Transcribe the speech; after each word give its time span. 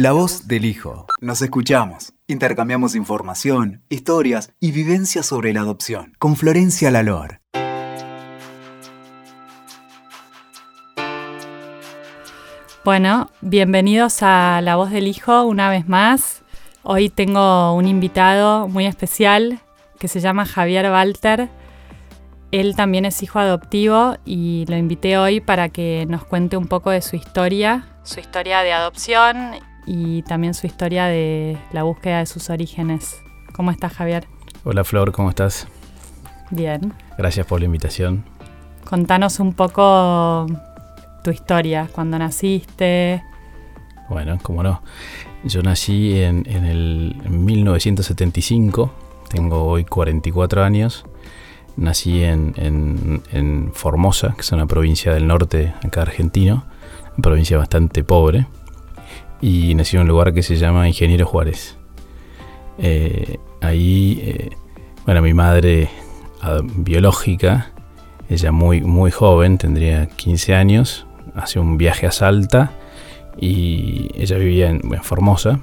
La 0.00 0.12
voz 0.12 0.46
del 0.46 0.64
hijo. 0.64 1.06
Nos 1.20 1.42
escuchamos. 1.42 2.12
Intercambiamos 2.28 2.94
información, 2.94 3.82
historias 3.88 4.52
y 4.60 4.70
vivencias 4.70 5.26
sobre 5.26 5.52
la 5.52 5.62
adopción. 5.62 6.12
Con 6.20 6.36
Florencia 6.36 6.92
Lalor. 6.92 7.40
Bueno, 12.84 13.32
bienvenidos 13.40 14.22
a 14.22 14.60
La 14.62 14.76
voz 14.76 14.92
del 14.92 15.08
hijo 15.08 15.42
una 15.42 15.68
vez 15.68 15.88
más. 15.88 16.44
Hoy 16.84 17.08
tengo 17.08 17.74
un 17.74 17.88
invitado 17.88 18.68
muy 18.68 18.86
especial 18.86 19.58
que 19.98 20.06
se 20.06 20.20
llama 20.20 20.46
Javier 20.46 20.92
Walter. 20.92 21.48
Él 22.52 22.76
también 22.76 23.04
es 23.04 23.20
hijo 23.24 23.40
adoptivo 23.40 24.16
y 24.24 24.64
lo 24.68 24.76
invité 24.76 25.18
hoy 25.18 25.40
para 25.40 25.70
que 25.70 26.06
nos 26.08 26.24
cuente 26.24 26.56
un 26.56 26.68
poco 26.68 26.90
de 26.90 27.02
su 27.02 27.16
historia, 27.16 27.88
su 28.04 28.20
historia 28.20 28.60
de 28.60 28.72
adopción 28.72 29.58
y 29.88 30.22
también 30.22 30.52
su 30.52 30.66
historia 30.66 31.06
de 31.06 31.56
la 31.72 31.82
búsqueda 31.82 32.18
de 32.18 32.26
sus 32.26 32.50
orígenes. 32.50 33.22
¿Cómo 33.54 33.70
estás, 33.70 33.94
Javier? 33.94 34.26
Hola, 34.64 34.84
Flor, 34.84 35.12
¿cómo 35.12 35.30
estás? 35.30 35.66
Bien. 36.50 36.92
Gracias 37.16 37.46
por 37.46 37.60
la 37.60 37.66
invitación. 37.66 38.24
Contanos 38.84 39.40
un 39.40 39.54
poco 39.54 40.46
tu 41.24 41.30
historia, 41.30 41.88
cuando 41.90 42.18
naciste. 42.18 43.22
Bueno, 44.10 44.38
cómo 44.42 44.62
no. 44.62 44.82
Yo 45.44 45.62
nací 45.62 46.20
en, 46.20 46.44
el 46.46 47.16
1975, 47.28 48.92
tengo 49.30 49.64
hoy 49.64 49.84
44 49.84 50.62
años 50.62 51.06
Nací 51.78 52.24
en, 52.24 53.70
Formosa, 53.72 54.34
que 54.34 54.40
es 54.40 54.50
una 54.50 54.66
provincia 54.66 55.14
del 55.14 55.28
norte 55.28 55.74
acá 55.84 56.02
argentino, 56.02 56.64
una 57.16 57.22
provincia 57.22 57.56
bastante 57.56 58.02
pobre, 58.02 58.48
y 59.40 59.74
nací 59.74 59.96
en 59.96 60.02
un 60.02 60.08
lugar 60.08 60.32
que 60.32 60.42
se 60.42 60.56
llama 60.56 60.88
Ingeniero 60.88 61.26
Juárez. 61.26 61.76
Eh, 62.78 63.38
ahí, 63.60 64.20
eh, 64.22 64.50
bueno, 65.04 65.22
mi 65.22 65.34
madre 65.34 65.90
biológica, 66.76 67.72
ella 68.28 68.52
muy, 68.52 68.80
muy 68.80 69.10
joven, 69.10 69.58
tendría 69.58 70.06
15 70.06 70.54
años, 70.54 71.06
hace 71.34 71.58
un 71.58 71.76
viaje 71.76 72.06
a 72.06 72.12
Salta 72.12 72.72
y 73.40 74.10
ella 74.14 74.36
vivía 74.38 74.70
en, 74.70 74.80
Formosa 75.02 75.60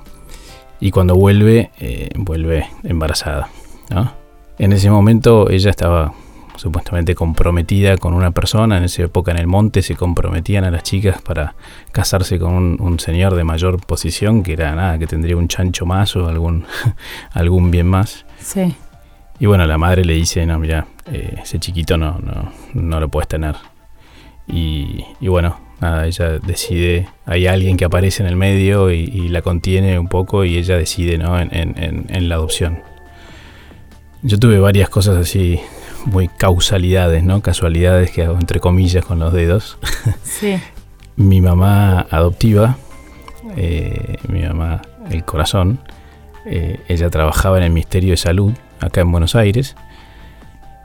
y 0.80 0.92
cuando 0.92 1.16
vuelve, 1.16 1.72
eh, 1.80 2.10
vuelve 2.16 2.68
embarazada. 2.84 3.50
En 4.58 4.74
ese 4.74 4.90
momento 4.90 5.50
ella 5.50 5.70
estaba 5.70 6.14
supuestamente 6.58 7.16
comprometida 7.16 7.98
con 7.98 8.14
una 8.14 8.32
persona, 8.32 8.78
en 8.78 8.84
esa 8.86 9.04
época 9.04 9.32
en 9.32 9.38
el 9.38 9.48
monte 9.48 9.82
se 9.82 9.96
comprometían 9.96 10.64
a 10.64 10.72
las 10.72 10.84
chicas 10.84 11.22
para 11.22 11.56
casarse 11.92 12.40
con 12.40 12.82
un, 12.82 13.00
señor 13.00 13.36
de 13.36 13.44
mayor 13.44 13.86
posición, 13.86 14.44
que 14.44 14.54
era 14.54 14.76
nada, 14.76 14.98
que 14.98 15.08
tendría 15.08 15.38
un 15.38 15.48
chancho 15.48 15.86
más 15.86 16.16
o 16.16 16.28
algún, 16.28 16.66
algún 17.32 17.72
bien 17.72 17.88
más. 17.88 18.26
Sí. 18.40 18.76
Y 19.40 19.46
bueno, 19.48 19.66
la 19.66 19.78
madre 19.78 20.06
le 20.06 20.14
dice, 20.14 20.46
no, 20.46 20.60
mira, 20.60 20.88
eh, 21.12 21.40
ese 21.44 21.60
chiquito 21.60 21.98
no, 21.98 22.20
no, 22.20 22.52
no 22.74 23.00
lo 23.00 23.10
puedes 23.10 23.28
tener. 23.28 23.56
Y, 24.48 25.04
bueno, 25.22 25.60
nada, 25.82 26.06
ella 26.06 26.38
decide, 26.40 27.10
hay 27.26 27.48
alguien 27.48 27.78
que 27.78 27.86
aparece 27.86 28.24
en 28.24 28.30
el 28.30 28.36
medio 28.36 28.92
y, 28.92 29.28
la 29.30 29.42
contiene 29.42 29.98
un 30.00 30.08
poco 30.08 30.46
y 30.46 30.58
ella 30.58 30.78
decide 30.78 31.18
¿no? 31.18 31.40
en, 31.40 31.50
en, 31.52 32.06
en 32.08 32.30
la 32.30 32.36
adopción. 32.36 32.80
Yo 34.22 34.40
tuve 34.40 34.60
varias 34.60 34.90
cosas 34.90 35.18
así, 35.18 35.60
muy 36.06 36.28
causalidades, 36.28 37.24
¿no? 37.24 37.42
Casualidades 37.42 38.12
que 38.12 38.24
hago 38.24 38.36
entre 38.36 38.60
comillas 38.60 39.04
con 39.06 39.20
los 39.20 39.34
dedos. 39.34 39.78
Sí. 40.24 40.56
mi 41.16 41.42
mamá 41.42 42.06
adoptiva, 42.10 42.78
eh, 43.56 44.18
mi 44.28 44.42
mamá 44.42 44.82
el 45.10 45.24
corazón, 45.24 45.80
eh, 46.46 46.80
ella 46.88 47.10
trabajaba 47.10 47.58
en 47.58 47.64
el 47.64 47.70
Ministerio 47.72 48.12
de 48.12 48.18
Salud 48.18 48.54
acá 48.80 49.02
en 49.02 49.12
Buenos 49.12 49.36
Aires 49.36 49.76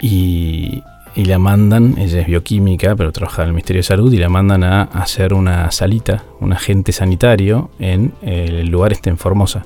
y, 0.00 0.82
y, 1.14 1.24
la 1.24 1.38
mandan, 1.38 1.98
ella 1.98 2.20
es 2.20 2.26
bioquímica, 2.26 2.94
pero 2.96 3.12
trabajaba 3.12 3.44
en 3.44 3.48
el 3.48 3.54
Ministerio 3.54 3.80
de 3.80 3.84
Salud 3.84 4.12
y 4.12 4.18
la 4.18 4.28
mandan 4.28 4.64
a 4.64 4.82
hacer 4.82 5.34
una 5.34 5.70
salita, 5.70 6.24
un 6.40 6.52
agente 6.52 6.92
sanitario 6.92 7.70
en 7.78 8.12
el 8.22 8.68
lugar 8.68 8.92
este 8.92 9.10
en 9.10 9.18
Formosa, 9.18 9.64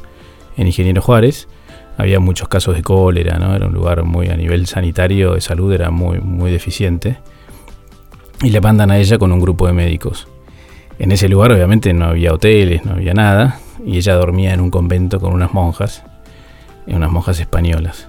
en 0.57 0.67
Ingeniero 0.67 1.03
Juárez 1.03 1.49
había 1.97 2.21
muchos 2.21 2.49
casos 2.49 2.75
de 2.75 2.83
cólera, 2.83 3.39
¿no? 3.39 3.55
Era 3.55 3.67
un 3.67 3.75
lugar 3.75 4.03
muy 4.05 4.29
a 4.29 4.37
nivel 4.37 4.67
sanitario 4.67 5.35
de 5.35 5.41
salud 5.41 5.73
era 5.73 5.91
muy 5.91 6.21
muy 6.21 6.51
deficiente. 6.51 7.19
Y 8.43 8.51
le 8.51 8.61
mandan 8.61 8.91
a 8.91 8.99
ella 8.99 9.19
con 9.19 9.33
un 9.33 9.41
grupo 9.41 9.67
de 9.67 9.73
médicos. 9.73 10.29
En 10.99 11.13
ese 11.13 11.29
lugar 11.29 11.53
obviamente 11.53 11.93
no 11.93 12.07
había 12.07 12.33
hoteles, 12.33 12.85
no 12.85 12.93
había 12.93 13.15
nada, 13.15 13.59
y 13.85 13.97
ella 13.97 14.15
dormía 14.15 14.55
en 14.55 14.61
un 14.61 14.71
convento 14.71 15.21
con 15.21 15.33
unas 15.33 15.53
monjas, 15.53 16.05
unas 16.87 17.11
monjas 17.11 17.41
españolas. 17.41 18.09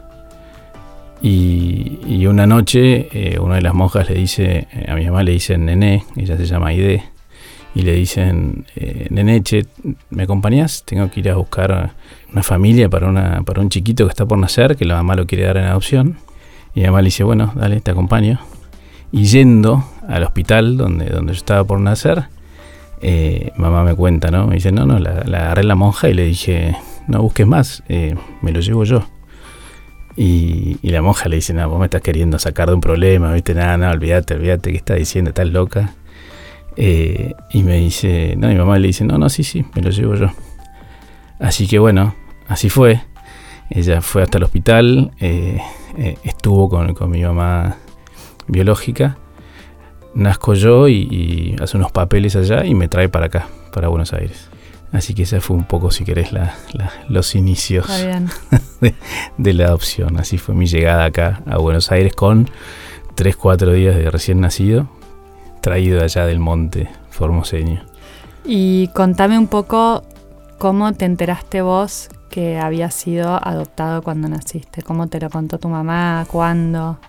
Y, 1.21 2.25
una 2.27 2.47
noche 2.47 3.07
eh, 3.11 3.39
una 3.39 3.55
de 3.55 3.61
las 3.61 3.73
monjas 3.73 4.09
le 4.09 4.15
dice, 4.15 4.67
a 4.87 4.95
mi 4.95 5.05
mamá 5.05 5.23
le 5.23 5.31
dicen 5.31 5.65
nené, 5.65 6.03
ella 6.15 6.37
se 6.37 6.45
llama 6.45 6.69
Aide, 6.69 7.03
y 7.75 7.81
le 7.81 7.93
dicen, 7.93 8.65
eh, 8.77 9.07
Neneche, 9.11 9.65
¿me 10.09 10.23
acompañas? 10.23 10.83
Tengo 10.85 11.11
que 11.11 11.19
ir 11.19 11.29
a 11.29 11.35
buscar 11.35 11.93
una 12.31 12.41
familia 12.41 12.89
para, 12.89 13.07
una, 13.07 13.41
para 13.43 13.61
un 13.61 13.69
chiquito 13.69 14.05
que 14.05 14.11
está 14.11 14.25
por 14.25 14.37
nacer, 14.37 14.77
que 14.77 14.85
la 14.85 14.95
mamá 14.95 15.15
lo 15.15 15.27
quiere 15.27 15.43
dar 15.43 15.57
en 15.57 15.65
adopción. 15.65 16.17
Y 16.73 16.79
mi 16.79 16.85
mamá 16.85 17.01
le 17.01 17.05
dice, 17.05 17.25
bueno, 17.25 17.51
dale, 17.53 17.81
te 17.81 17.91
acompaño. 17.91 18.39
Y 19.11 19.25
yendo 19.25 19.83
al 20.07 20.23
hospital 20.23 20.77
donde, 20.77 21.07
donde 21.07 21.33
yo 21.33 21.37
estaba 21.37 21.65
por 21.65 21.79
nacer, 21.81 22.29
eh, 23.01 23.51
mamá 23.57 23.83
me 23.83 23.93
cuenta, 23.93 24.31
¿no? 24.31 24.47
Me 24.47 24.55
dice, 24.55 24.71
no, 24.71 24.85
no, 24.85 24.97
la, 24.97 25.11
agarré 25.11 25.63
la 25.63 25.75
monja 25.75 26.07
y 26.07 26.13
le 26.13 26.25
dije, 26.25 26.75
no 27.07 27.21
busques 27.21 27.45
más, 27.45 27.83
eh, 27.89 28.15
me 28.41 28.53
lo 28.53 28.61
llevo 28.61 28.85
yo. 28.85 29.05
Y, 30.15 30.77
la 30.81 31.01
monja 31.01 31.27
le 31.27 31.35
dice, 31.35 31.53
no, 31.53 31.69
vos 31.69 31.77
me 31.77 31.85
estás 31.85 32.01
queriendo 32.01 32.39
sacar 32.39 32.69
de 32.69 32.75
un 32.75 32.81
problema, 32.81 33.33
¿viste? 33.33 33.53
Nada, 33.53 33.77
no, 33.77 33.91
olvídate, 33.91 34.35
olvídate, 34.35 34.71
¿qué 34.71 34.77
estás 34.77 34.97
diciendo? 34.97 35.29
Estás 35.29 35.47
loca. 35.47 35.93
Eh, 36.77 37.33
y 37.51 37.63
me 37.63 37.77
dice, 37.77 38.35
no, 38.37 38.47
mi 38.47 38.55
mamá 38.55 38.77
le 38.77 38.87
dice, 38.87 39.05
no, 39.05 39.17
no, 39.17 39.29
sí, 39.29 39.43
sí, 39.43 39.65
me 39.75 39.81
lo 39.81 39.89
llevo 39.89 40.15
yo. 40.15 40.31
Así 41.39 41.67
que 41.67 41.79
bueno, 41.79 42.15
así 42.47 42.69
fue. 42.69 43.01
Ella 43.69 44.01
fue 44.01 44.21
hasta 44.21 44.37
el 44.37 44.43
hospital, 44.43 45.11
eh, 45.19 45.59
eh, 45.97 46.17
estuvo 46.23 46.69
con, 46.69 47.09
mi 47.09 47.23
mamá 47.23 47.77
biológica, 48.47 49.17
nazco 50.13 50.53
yo 50.53 50.87
y, 50.87 51.55
hace 51.59 51.77
unos 51.77 51.91
papeles 51.91 52.35
allá 52.35 52.63
y 52.63 52.75
me 52.75 52.87
trae 52.87 53.09
para 53.09 53.25
acá, 53.25 53.47
para 53.73 53.87
Buenos 53.87 54.13
Aires. 54.13 54.49
Así 54.91 55.15
que 55.15 55.23
esa 55.23 55.41
fue 55.41 55.57
un 55.57 55.65
poco, 55.65 55.89
si 55.89 56.05
querés, 56.05 56.29
los 57.09 57.35
inicios 57.35 57.87
de, 58.81 58.93
de, 59.37 59.53
la 59.53 59.65
adopción. 59.65 60.19
Así 60.19 60.37
fue 60.37 60.53
mi 60.53 60.67
llegada 60.67 61.05
acá 61.05 61.41
a 61.47 61.57
Buenos 61.57 61.91
Aires 61.91 62.13
con 62.13 62.49
3-4 63.15 63.73
días 63.73 63.95
de 63.95 64.11
recién 64.11 64.41
nacido 64.41 64.87
traído 65.65 66.03
allá 66.03 66.27
del 66.27 66.37
monte 66.37 66.87
formoseño. 67.09 67.83
Y 68.45 68.89
contame 68.89 69.39
un 69.39 69.47
poco 69.47 70.03
cómo 70.59 70.93
te 70.93 71.05
enteraste 71.05 71.63
vos 71.63 72.09
que 72.29 72.59
habías 72.59 72.93
sido 72.93 73.43
adoptado 73.43 74.03
cuando 74.03 74.29
naciste. 74.29 74.83
¿Cómo 74.83 75.07
te 75.07 75.19
lo 75.19 75.31
contó 75.31 75.57
tu 75.57 75.67
mamá? 75.67 76.27
¿Cuándo? 76.31 76.99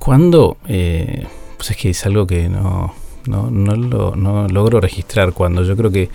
¿Cuándo? 0.00 0.56
Eh, 0.66 1.24
pues 1.56 1.70
es 1.70 1.76
que 1.76 1.90
es 1.90 2.04
algo 2.04 2.26
que 2.26 2.48
no, 2.48 2.94
no, 3.26 3.76
lo, 3.76 4.16
no 4.16 4.48
logro 4.48 4.80
registrar. 4.80 5.32
Cuando 5.32 5.62
yo 5.62 5.76
creo 5.76 5.92
que 5.92 6.10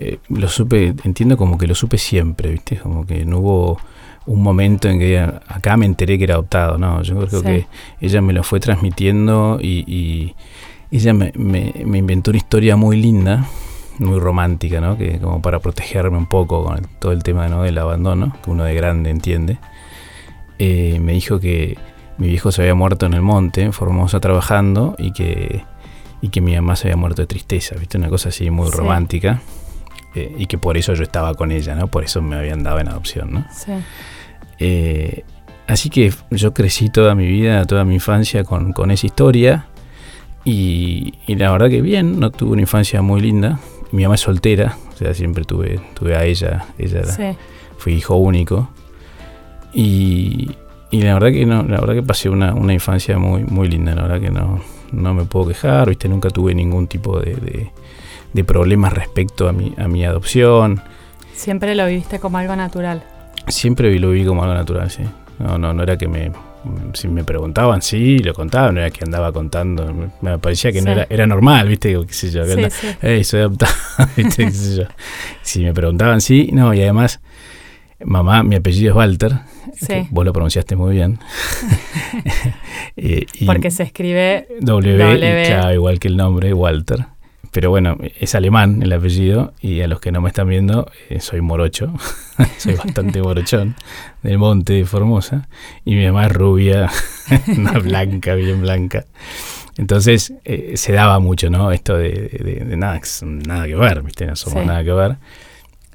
eh, 0.00 0.20
lo 0.30 0.48
supe, 0.48 0.94
entiendo 1.04 1.36
como 1.36 1.58
que 1.58 1.66
lo 1.66 1.74
supe 1.74 1.98
siempre, 1.98 2.50
¿viste? 2.50 2.78
Como 2.78 3.04
que 3.04 3.26
no 3.26 3.40
hubo 3.40 3.78
un 4.26 4.42
momento 4.42 4.88
en 4.88 4.98
que 4.98 5.18
acá 5.18 5.76
me 5.76 5.86
enteré 5.86 6.18
que 6.18 6.24
era 6.24 6.34
adoptado, 6.34 6.78
¿no? 6.78 7.02
Yo 7.02 7.26
creo 7.26 7.42
que 7.42 7.66
ella 8.00 8.20
me 8.20 8.32
lo 8.32 8.42
fue 8.42 8.60
transmitiendo 8.60 9.58
y, 9.60 10.34
ella 10.90 11.12
me, 11.12 11.32
inventó 11.34 12.32
una 12.32 12.38
historia 12.38 12.76
muy 12.76 13.00
linda, 13.00 13.46
muy 13.98 14.18
romántica, 14.18 14.80
¿no? 14.80 14.98
Que 14.98 15.18
como 15.18 15.40
para 15.40 15.60
protegerme 15.60 16.18
un 16.18 16.26
poco 16.26 16.64
con 16.64 16.86
todo 16.98 17.12
el 17.12 17.22
tema 17.22 17.48
¿no? 17.48 17.62
del 17.62 17.78
abandono, 17.78 18.36
que 18.42 18.50
uno 18.50 18.64
de 18.64 18.74
grande 18.74 19.10
entiende. 19.10 19.58
Eh, 20.58 20.98
me 21.00 21.12
dijo 21.12 21.38
que 21.38 21.78
mi 22.18 22.28
viejo 22.28 22.52
se 22.52 22.62
había 22.62 22.74
muerto 22.74 23.06
en 23.06 23.14
el 23.14 23.22
monte, 23.22 23.62
en 23.62 23.72
Formosa, 23.72 24.20
trabajando, 24.20 24.96
y 24.98 25.12
que, 25.12 25.64
y 26.20 26.28
que 26.28 26.40
mi 26.40 26.54
mamá 26.54 26.76
se 26.76 26.88
había 26.88 26.96
muerto 26.96 27.22
de 27.22 27.26
tristeza, 27.26 27.76
¿viste? 27.76 27.98
Una 27.98 28.08
cosa 28.08 28.30
así 28.30 28.50
muy 28.50 28.70
romántica. 28.70 29.40
Eh, 30.14 30.34
y 30.38 30.46
que 30.46 30.58
por 30.58 30.76
eso 30.76 30.92
yo 30.94 31.04
estaba 31.04 31.34
con 31.34 31.52
ella, 31.52 31.74
¿no? 31.76 31.86
Por 31.86 32.02
eso 32.02 32.20
me 32.20 32.36
habían 32.36 32.62
dado 32.64 32.80
en 32.80 32.88
adopción, 32.88 33.32
¿no? 33.32 33.46
Sí. 33.52 33.72
Eh, 34.60 35.24
así 35.66 35.90
que 35.90 36.12
yo 36.30 36.54
crecí 36.54 36.90
toda 36.90 37.14
mi 37.14 37.26
vida, 37.26 37.64
toda 37.64 37.84
mi 37.84 37.94
infancia 37.94 38.44
con, 38.44 38.90
esa 38.90 39.06
historia 39.06 39.66
y, 40.44 41.14
la 41.26 41.50
verdad 41.50 41.68
que 41.68 41.80
bien, 41.80 42.20
no 42.20 42.30
tuve 42.30 42.52
una 42.52 42.60
infancia 42.60 43.02
muy 43.02 43.20
linda. 43.20 43.58
Mi 43.92 44.04
mamá 44.04 44.14
es 44.14 44.20
soltera, 44.20 44.76
o 44.92 44.96
sea, 44.96 45.14
siempre 45.14 45.44
tuve, 45.44 45.80
tuve 45.94 46.14
a 46.14 46.24
ella, 46.24 46.66
ella 46.78 47.02
fui 47.76 47.94
hijo 47.94 48.16
único. 48.16 48.68
Y, 49.72 50.52
la 50.92 51.14
verdad 51.14 51.30
que 51.30 51.46
no, 51.46 51.62
la 51.62 51.80
verdad 51.80 51.94
que 51.94 52.02
pasé 52.02 52.28
una, 52.28 52.54
infancia 52.72 53.18
muy, 53.18 53.44
muy 53.44 53.68
linda, 53.68 53.94
la 53.94 54.02
verdad 54.02 54.20
que 54.20 54.30
no, 54.30 54.60
no 54.92 55.14
me 55.14 55.24
puedo 55.24 55.48
quejar, 55.48 55.88
viste, 55.88 56.08
nunca 56.08 56.30
tuve 56.30 56.54
ningún 56.54 56.86
tipo 56.86 57.18
de 57.18 57.70
de 58.32 58.44
problemas 58.44 58.92
respecto 58.92 59.48
a 59.48 59.52
mi, 59.52 59.74
a 59.76 59.88
mi 59.88 60.04
adopción. 60.04 60.80
Siempre 61.34 61.74
lo 61.74 61.86
viviste 61.86 62.18
como 62.18 62.38
algo 62.38 62.54
natural. 62.56 63.02
Siempre 63.48 63.98
lo 63.98 64.10
viví 64.10 64.24
como 64.24 64.42
algo 64.42 64.54
natural, 64.54 64.90
sí. 64.90 65.02
No, 65.38 65.58
no, 65.58 65.72
no 65.72 65.82
era 65.82 65.96
que 65.96 66.06
me, 66.06 66.30
si 66.92 67.08
me 67.08 67.24
preguntaban, 67.24 67.80
sí, 67.80 68.18
lo 68.18 68.34
contaba, 68.34 68.70
no 68.72 68.80
era 68.80 68.90
que 68.90 69.04
andaba 69.04 69.32
contando, 69.32 70.12
me 70.20 70.38
parecía 70.38 70.70
que 70.72 70.82
no 70.82 70.92
era, 70.92 71.06
era 71.08 71.26
normal, 71.26 71.68
¿viste? 71.68 71.98
Qué 72.06 72.12
sé 72.12 72.30
yo, 72.30 72.44
que 72.44 72.70
sí, 72.70 73.24
soy 73.24 73.40
adoptado, 73.40 73.72
¿viste? 74.16 74.44
¿Qué 74.44 74.50
sé 74.50 74.76
yo? 74.76 74.84
Si 75.42 75.64
me 75.64 75.72
preguntaban, 75.72 76.20
sí, 76.20 76.50
no, 76.52 76.74
y 76.74 76.82
además, 76.82 77.20
mamá, 78.04 78.42
mi 78.42 78.56
apellido 78.56 78.90
es 78.90 78.96
Walter, 78.96 79.38
sí. 79.74 80.06
vos 80.10 80.24
lo 80.24 80.32
pronunciaste 80.32 80.76
muy 80.76 80.94
bien. 80.94 81.18
Eh, 82.96 83.24
Porque 83.46 83.70
se 83.70 83.84
escribe 83.84 84.48
W, 84.60 84.98
w. 84.98 85.74
igual 85.74 85.98
que 86.00 86.08
el 86.08 86.16
nombre, 86.16 86.52
Walter 86.52 87.06
pero 87.50 87.70
bueno, 87.70 87.96
es 88.18 88.34
alemán 88.34 88.82
el 88.82 88.92
apellido 88.92 89.52
y 89.60 89.80
a 89.80 89.88
los 89.88 90.00
que 90.00 90.12
no 90.12 90.20
me 90.20 90.28
están 90.28 90.48
viendo, 90.48 90.90
eh, 91.08 91.20
soy 91.20 91.40
morocho, 91.40 91.92
soy 92.58 92.74
bastante 92.74 93.20
morochón, 93.22 93.74
del 94.22 94.38
monte 94.38 94.74
de 94.74 94.84
Formosa, 94.84 95.48
y 95.84 95.94
mi 95.94 96.06
mamá 96.06 96.26
es 96.26 96.32
rubia, 96.32 96.90
una 97.56 97.72
blanca, 97.72 98.34
bien 98.34 98.60
blanca. 98.60 99.04
Entonces 99.76 100.32
eh, 100.44 100.72
se 100.76 100.92
daba 100.92 101.18
mucho, 101.20 101.50
¿no? 101.50 101.72
Esto 101.72 101.96
de, 101.96 102.62
nada, 102.76 103.00
nada 103.22 103.66
que 103.66 103.74
ver, 103.74 104.02
¿viste? 104.02 104.26
No 104.26 104.36
somos 104.36 104.66
nada 104.66 104.84
que 104.84 104.92
ver. 104.92 105.16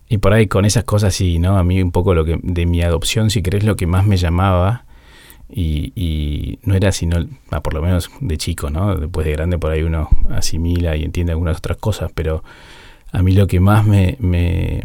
Y 0.10 0.18
por 0.18 0.34
ahí 0.34 0.48
con 0.48 0.66
esas 0.66 0.84
cosas 0.84 1.14
sí, 1.14 1.40
¿no? 1.40 1.58
A 1.58 1.64
mí 1.64 1.82
un 1.82 1.92
poco 1.92 2.14
lo 2.14 2.26
que 2.26 2.40
de 2.42 2.66
mi 2.66 2.82
adopción, 2.82 3.30
si 3.30 3.42
querés, 3.42 3.64
lo 3.64 3.76
que 3.76 3.88
más 3.88 4.06
me 4.06 4.18
llamaba 4.18 4.85
y, 5.50 6.60
no 6.64 6.76
era 6.76 6.92
sino, 6.92 7.18
ah, 7.52 7.62
por 7.62 7.74
lo 7.74 7.82
menos 7.82 8.10
de 8.20 8.38
chico, 8.38 8.70
¿no? 8.70 8.96
Después 8.96 9.26
de 9.26 9.34
grande 9.34 9.58
por 9.58 9.72
ahí 9.72 9.84
uno 9.84 10.10
asimila 10.30 10.96
y 10.96 11.04
entiende 11.04 11.32
algunas 11.32 11.58
otras 11.58 11.78
cosas, 11.78 12.12
pero 12.14 12.44
a 13.12 13.22
mí 13.22 13.34
lo 13.34 13.48
que 13.48 13.60
más 13.60 13.86
me, 13.86 14.18
me, 14.20 14.84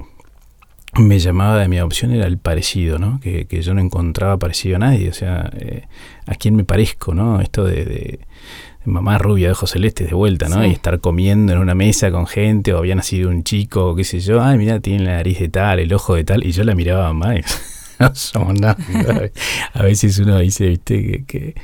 llamaba 1.19 1.59
de 1.59 1.69
mi 1.69 1.79
adopción 1.79 2.13
era 2.13 2.27
el 2.27 2.39
parecido, 2.39 2.99
¿no? 2.99 3.21
Que, 3.21 3.47
yo 3.63 3.75
no 3.75 3.81
encontraba 3.81 4.39
parecido 4.39 4.77
a 4.77 4.81
nadie, 4.81 5.09
o 5.09 5.15
sea, 5.15 5.51
eh, 5.59 5.85
a 6.27 6.35
quién 6.35 6.55
me 6.57 6.65
parezco, 6.65 7.15
¿no? 7.15 7.41
Esto 7.41 7.65
de, 7.65 8.21
mamá 8.85 9.19
rubia 9.19 9.49
de 9.49 9.53
ojos 9.53 9.71
celestes 9.71 10.09
de 10.09 10.15
vuelta, 10.15 10.49
¿no? 10.49 10.65
Y 10.65 10.71
estar 10.71 11.01
comiendo 11.01 11.53
en 11.53 11.59
una 11.59 11.75
mesa 11.75 12.11
con 12.11 12.27
gente, 12.27 12.73
o 12.73 12.79
había 12.79 12.95
nacido 12.95 13.31
un 13.31 13.45
chico, 13.45 13.91
o 13.91 13.95
qué 13.95 14.05
sé 14.05 14.21
yo, 14.21 14.43
ay, 14.43 14.59
mira, 14.59 14.81
tiene 14.81 15.05
la 15.05 15.13
nariz 15.13 15.39
de 15.39 15.49
tal, 15.49 15.81
el 15.81 15.93
ojo 15.93 16.15
de 16.15 16.25
tal, 16.25 16.45
y 16.45 16.53
yo 16.53 16.65
la 16.65 16.75
miraba 16.75 17.09
a 17.09 17.13
mamá 17.13 17.35
no 18.01 18.15
somos 18.15 18.59
nada. 18.59 18.77
A 19.75 19.83
veces 19.83 20.19
uno 20.19 20.39
dice, 20.39 20.69
viste, 20.69 21.25
que, 21.27 21.55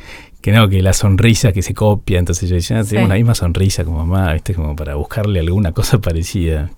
que, 0.41 0.53
no, 0.53 0.69
que 0.69 0.83
la 0.83 0.93
sonrisa 0.93 1.53
que 1.53 1.63
se 1.63 1.75
copia, 1.75 2.19
entonces 2.19 2.49
yo 2.49 2.57
decía, 2.57 2.81
ah, 2.81 2.85
tengo 2.85 3.09
la 3.09 3.15
misma 3.15 3.35
sonrisa 3.35 3.85
como 3.85 4.05
mamá, 4.05 4.33
viste, 4.35 4.55
como 4.55 4.77
para 4.77 4.95
buscarle 4.95 5.41
alguna 5.41 5.73
cosa 5.73 5.99
parecida. 6.01 6.71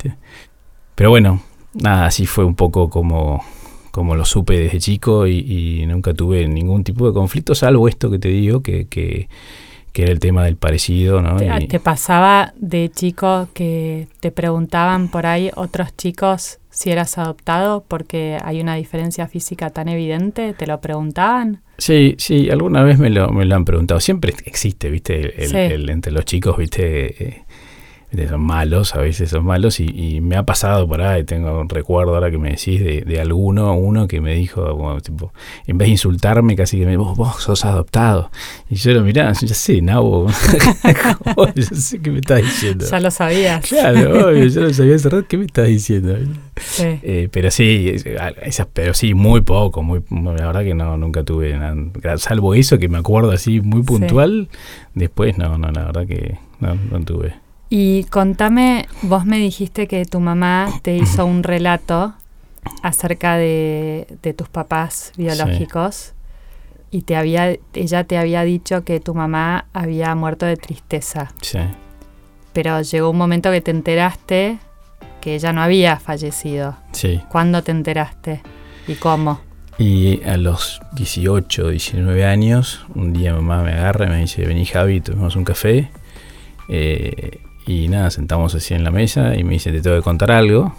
Pero 0.94 1.10
bueno, 1.10 1.42
nada, 1.74 2.06
así 2.06 2.26
fue 2.26 2.44
un 2.44 2.54
poco 2.54 2.88
como, 2.88 3.44
como 3.90 4.14
lo 4.14 4.24
supe 4.24 4.58
desde 4.58 4.78
chico 4.78 5.26
y, 5.26 5.84
nunca 5.86 6.14
tuve 6.14 6.46
ningún 6.46 6.84
tipo 6.84 7.06
de 7.06 7.12
conflicto, 7.12 7.54
salvo 7.54 7.88
esto 7.88 8.10
que 8.10 8.18
te 8.18 8.28
digo, 8.28 8.62
que, 8.62 8.86
que, 8.86 9.28
que 9.92 10.02
era 10.02 10.12
el 10.12 10.20
tema 10.20 10.44
del 10.44 10.56
parecido. 10.56 11.20
¿no? 11.20 11.36
¿Te, 11.36 11.66
¿Te 11.66 11.80
pasaba 11.80 12.52
de 12.56 12.90
chico 12.94 13.48
que 13.54 14.06
te 14.20 14.30
preguntaban 14.30 15.08
por 15.08 15.26
ahí 15.26 15.50
otros 15.56 15.96
chicos 15.96 16.58
si 16.78 16.92
eras 16.92 17.18
adoptado 17.18 17.84
porque 17.88 18.38
hay 18.44 18.60
una 18.60 18.76
diferencia 18.76 19.26
física 19.26 19.70
tan 19.70 19.88
evidente? 19.88 20.54
¿Te 20.54 20.68
lo 20.68 20.80
preguntaban? 20.80 21.60
Sí, 21.76 22.14
sí, 22.18 22.50
alguna 22.50 22.84
vez 22.84 23.00
me 23.00 23.10
lo, 23.10 23.32
me 23.32 23.44
lo 23.46 23.56
han 23.56 23.64
preguntado. 23.64 23.98
Siempre 23.98 24.32
existe, 24.44 24.88
viste, 24.88 25.44
el, 25.74 25.90
entre 25.90 26.12
los 26.12 26.24
chicos, 26.24 26.56
viste, 26.56 27.24
eh, 27.24 27.44
son 28.28 28.40
malos, 28.40 28.94
a 28.94 29.00
veces 29.00 29.30
son 29.30 29.44
malos, 29.44 29.80
y, 29.80 30.20
me 30.20 30.36
ha 30.36 30.42
pasado 30.42 30.88
por 30.88 31.02
ahí, 31.02 31.24
tengo 31.24 31.60
un 31.60 31.68
recuerdo 31.68 32.14
ahora 32.14 32.30
que 32.30 32.38
me 32.38 32.50
decís 32.50 32.82
de, 32.82 33.02
de 33.02 33.20
alguno, 33.20 33.74
uno 33.74 34.08
que 34.08 34.20
me 34.20 34.34
dijo, 34.34 34.98
tipo, 35.02 35.32
en 35.66 35.78
vez 35.78 35.86
de 35.86 35.92
insultarme, 35.92 36.56
casi 36.56 36.78
que 36.78 36.86
me 36.86 36.96
vos, 36.96 37.16
vos 37.16 37.42
sos 37.42 37.64
adoptado. 37.64 38.30
Y 38.70 38.76
yo 38.76 38.92
lo 38.92 39.02
miraba, 39.02 39.32
ya 39.32 39.54
sé, 39.54 39.82
Nabo, 39.82 40.28
ya 41.54 41.62
sé 41.62 42.00
qué 42.00 42.10
me 42.10 42.18
estás 42.18 42.42
diciendo. 42.42 42.86
Ya 42.90 43.00
lo 43.00 43.10
sabías. 43.10 43.66
Claro, 43.66 44.28
obvio, 44.28 44.46
ya 44.46 44.60
lo 44.62 44.72
sabía 44.72 44.96
hace 44.96 45.08
rato, 45.08 45.26
¿qué 45.28 45.36
me 45.36 45.44
estás 45.44 45.68
diciendo? 45.68 46.16
Sí. 46.56 46.98
Eh, 47.02 47.28
pero 47.30 47.50
sí, 47.50 47.94
esas, 48.42 48.66
pero 48.72 48.94
sí, 48.94 49.14
muy 49.14 49.42
poco, 49.42 49.82
muy, 49.82 50.02
la 50.10 50.46
verdad 50.46 50.64
que 50.64 50.74
no, 50.74 50.96
nunca 50.96 51.24
tuve, 51.24 51.56
nada, 51.56 52.18
salvo 52.18 52.54
eso 52.54 52.78
que 52.78 52.88
me 52.88 52.98
acuerdo 52.98 53.32
así 53.32 53.60
muy 53.60 53.82
puntual, 53.82 54.48
después 54.94 55.36
no, 55.36 55.58
no, 55.58 55.70
la 55.70 55.84
verdad 55.84 56.06
que 56.06 56.38
no, 56.60 56.74
no 56.74 57.04
tuve. 57.04 57.47
Y 57.70 58.04
contame, 58.04 58.86
vos 59.02 59.26
me 59.26 59.38
dijiste 59.38 59.86
que 59.86 60.04
tu 60.06 60.20
mamá 60.20 60.68
te 60.82 60.96
hizo 60.96 61.26
un 61.26 61.42
relato 61.42 62.14
acerca 62.82 63.36
de, 63.36 64.06
tus 64.36 64.48
papás 64.48 65.12
biológicos 65.16 66.14
y 66.90 67.02
te 67.02 67.16
había, 67.16 67.56
ella 67.74 68.04
te 68.04 68.16
había 68.16 68.42
dicho 68.44 68.84
que 68.84 69.00
tu 69.00 69.14
mamá 69.14 69.66
había 69.74 70.14
muerto 70.14 70.46
de 70.46 70.56
tristeza. 70.56 71.32
Sí. 71.42 71.58
Pero 72.54 72.80
llegó 72.80 73.10
un 73.10 73.18
momento 73.18 73.50
que 73.50 73.60
te 73.60 73.70
enteraste 73.70 74.58
que 75.20 75.34
ella 75.34 75.52
no 75.52 75.60
había 75.60 75.98
fallecido. 75.98 76.76
Sí. 76.92 77.20
¿Cuándo 77.28 77.62
te 77.62 77.72
enteraste? 77.72 78.40
¿Y 78.86 78.94
cómo? 78.94 79.40
Y 79.78 80.22
a 80.24 80.36
los 80.38 80.80
18, 80.92 81.68
19 81.68 82.24
años, 82.24 82.84
un 82.94 83.12
día 83.12 83.34
mamá 83.34 83.62
me 83.62 83.72
agarra 83.72 84.06
y 84.06 84.08
me 84.08 84.16
dice, 84.20 84.44
vení 84.46 84.64
Javi, 84.64 85.00
tomemos 85.00 85.36
un 85.36 85.44
café. 85.44 85.90
Eh, 86.68 87.40
y 87.68 87.86
nada, 87.88 88.10
sentamos 88.10 88.54
así 88.54 88.72
en 88.72 88.82
la 88.82 88.90
mesa 88.90 89.36
y 89.36 89.44
me 89.44 89.52
dice, 89.52 89.70
te 89.70 89.82
tengo 89.82 89.94
que 89.96 90.02
contar 90.02 90.30
algo. 90.30 90.72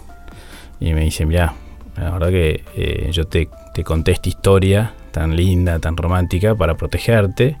Y 0.80 0.92
me 0.92 1.02
dice, 1.02 1.24
mira, 1.24 1.54
la 1.96 2.10
verdad 2.10 2.30
que 2.30 2.64
eh, 2.74 3.10
yo 3.12 3.28
te, 3.28 3.48
te, 3.72 3.84
conté 3.84 4.10
esta 4.10 4.28
historia 4.28 4.92
tan 5.12 5.36
linda, 5.36 5.78
tan 5.78 5.96
romántica 5.96 6.56
para 6.56 6.76
protegerte. 6.76 7.56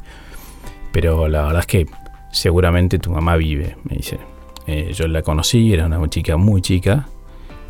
Pero 0.92 1.28
la 1.28 1.42
verdad 1.42 1.60
es 1.60 1.66
que 1.66 1.86
seguramente 2.32 2.98
tu 2.98 3.12
mamá 3.12 3.36
vive, 3.36 3.76
me 3.84 3.98
dice. 3.98 4.18
Eh, 4.66 4.92
yo 4.94 5.06
la 5.06 5.22
conocí, 5.22 5.72
era 5.72 5.86
una 5.86 6.10
chica 6.10 6.36
muy 6.36 6.60
chica. 6.60 7.06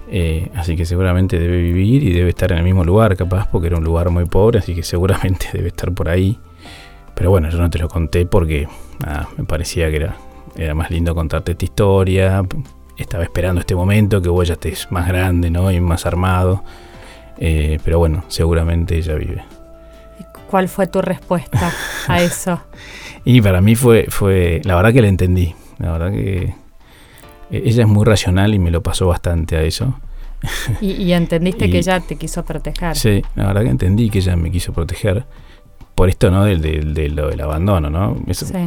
Eh, 0.08 0.48
así 0.54 0.76
que 0.76 0.86
seguramente 0.86 1.38
debe 1.38 1.60
vivir 1.60 2.02
y 2.02 2.14
debe 2.14 2.30
estar 2.30 2.52
en 2.52 2.58
el 2.58 2.64
mismo 2.64 2.84
lugar, 2.84 3.18
capaz, 3.18 3.48
porque 3.48 3.66
era 3.66 3.76
un 3.76 3.84
lugar 3.84 4.08
muy 4.08 4.24
pobre, 4.24 4.60
así 4.60 4.74
que 4.74 4.82
seguramente 4.82 5.50
debe 5.52 5.68
estar 5.68 5.92
por 5.92 6.08
ahí. 6.08 6.38
Pero 7.14 7.28
bueno, 7.28 7.50
yo 7.50 7.58
no 7.58 7.68
te 7.68 7.78
lo 7.78 7.88
conté 7.88 8.24
porque 8.24 8.66
me 9.36 9.44
parecía 9.44 9.90
que 9.90 9.96
era 9.96 10.16
era 10.56 10.74
más 10.74 10.90
lindo 10.90 11.14
contarte 11.14 11.52
esta 11.52 11.64
historia. 11.64 12.42
Estaba 12.96 13.22
esperando 13.24 13.60
este 13.60 13.74
momento, 13.74 14.20
que 14.20 14.28
vos 14.28 14.46
ya 14.46 14.54
estés 14.54 14.90
más 14.90 15.08
grande, 15.08 15.50
¿no? 15.50 15.70
Y 15.70 15.80
más 15.80 16.06
armado. 16.06 16.62
Eh, 17.38 17.78
pero 17.84 17.98
bueno, 17.98 18.24
seguramente 18.28 18.96
ella 18.96 19.14
vive. 19.14 19.42
¿Cuál 20.50 20.68
fue 20.68 20.86
tu 20.86 21.00
respuesta 21.00 21.72
a 22.08 22.22
eso? 22.22 22.60
y 23.24 23.40
para 23.40 23.60
mí 23.60 23.74
fue, 23.76 24.06
fue, 24.08 24.60
la 24.64 24.74
verdad 24.74 24.92
que 24.92 25.00
la 25.00 25.08
entendí. 25.08 25.54
La 25.78 25.92
verdad 25.92 26.12
que 26.12 26.54
eh, 27.50 27.62
ella 27.64 27.84
es 27.84 27.88
muy 27.88 28.04
racional 28.04 28.52
y 28.52 28.58
me 28.58 28.70
lo 28.70 28.82
pasó 28.82 29.06
bastante 29.06 29.56
a 29.56 29.62
eso. 29.62 29.98
y, 30.80 31.12
entendiste 31.12 31.70
que 31.70 31.78
ella 31.80 32.00
te 32.00 32.16
quiso 32.16 32.44
proteger. 32.44 32.96
Sí, 32.96 33.22
la 33.34 33.46
verdad 33.46 33.62
que 33.62 33.70
entendí 33.70 34.10
que 34.10 34.18
ella 34.18 34.36
me 34.36 34.50
quiso 34.50 34.72
proteger 34.72 35.24
por 36.00 36.08
esto, 36.08 36.30
¿no? 36.30 36.46
Del, 36.46 36.62
del, 36.62 36.94
del, 36.94 37.40
abandono, 37.42 37.90
¿no? 37.90 38.16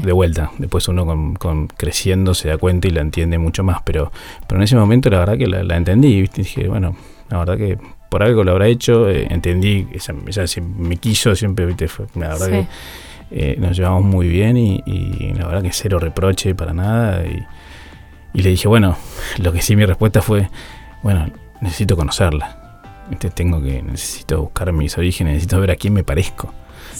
De 0.04 0.12
vuelta, 0.12 0.52
después 0.60 0.88
uno 0.88 1.04
con, 1.40 1.66
creciendo 1.66 2.36
se 2.36 2.50
da 2.50 2.60
cuenta 2.60 2.88
y 2.88 2.92
la 2.92 3.02
entiende 3.02 3.40
mucho 3.40 3.64
más, 3.64 3.82
pero, 3.84 4.12
pero 4.46 4.60
en 4.60 4.64
ese 4.66 4.76
momento 4.76 5.10
la 5.10 5.18
verdad 5.18 5.36
que 5.36 5.48
la, 5.48 5.76
entendí, 5.76 6.22
¿viste? 6.22 6.44
dije, 6.44 6.68
bueno, 6.68 6.96
la 7.32 7.40
verdad 7.40 7.58
que 7.58 7.80
por 8.08 8.22
algo 8.22 8.44
lo 8.44 8.52
habrá 8.52 8.68
hecho, 8.68 9.10
eh, 9.10 9.26
entendí, 9.32 9.88
ella, 9.92 10.46
me 10.62 10.98
quiso 10.98 11.36
siempre, 11.36 11.66
¿viste? 11.66 11.88
la 12.14 12.28
verdad 12.28 12.50
que 12.50 12.68
eh, 13.32 13.56
nos 13.58 13.76
llevamos 13.76 14.04
muy 14.04 14.28
bien 14.28 14.56
y, 14.56 15.34
la 15.36 15.48
verdad 15.48 15.64
que 15.64 15.74
cero 15.74 15.98
reproche 15.98 16.54
para 16.54 16.72
nada. 16.72 17.26
Y, 17.26 17.44
y 18.36 18.44
le 18.44 18.52
dije, 18.52 18.68
bueno, 18.68 18.96
lo 19.40 19.52
que 19.52 19.64
sí 19.64 19.76
mi 19.76 19.88
respuesta 19.88 20.22
fue, 20.22 20.50
bueno, 21.02 21.26
necesito 21.62 21.96
conocerla. 21.96 22.80
Tengo 23.34 23.60
que, 23.60 23.82
necesito 23.82 24.40
buscar 24.40 24.72
mis 24.72 24.96
orígenes, 25.00 25.34
necesito 25.34 25.60
ver 25.60 25.72
a 25.72 25.76
quién 25.78 25.94
me 25.94 26.04
parezco. 26.04 26.54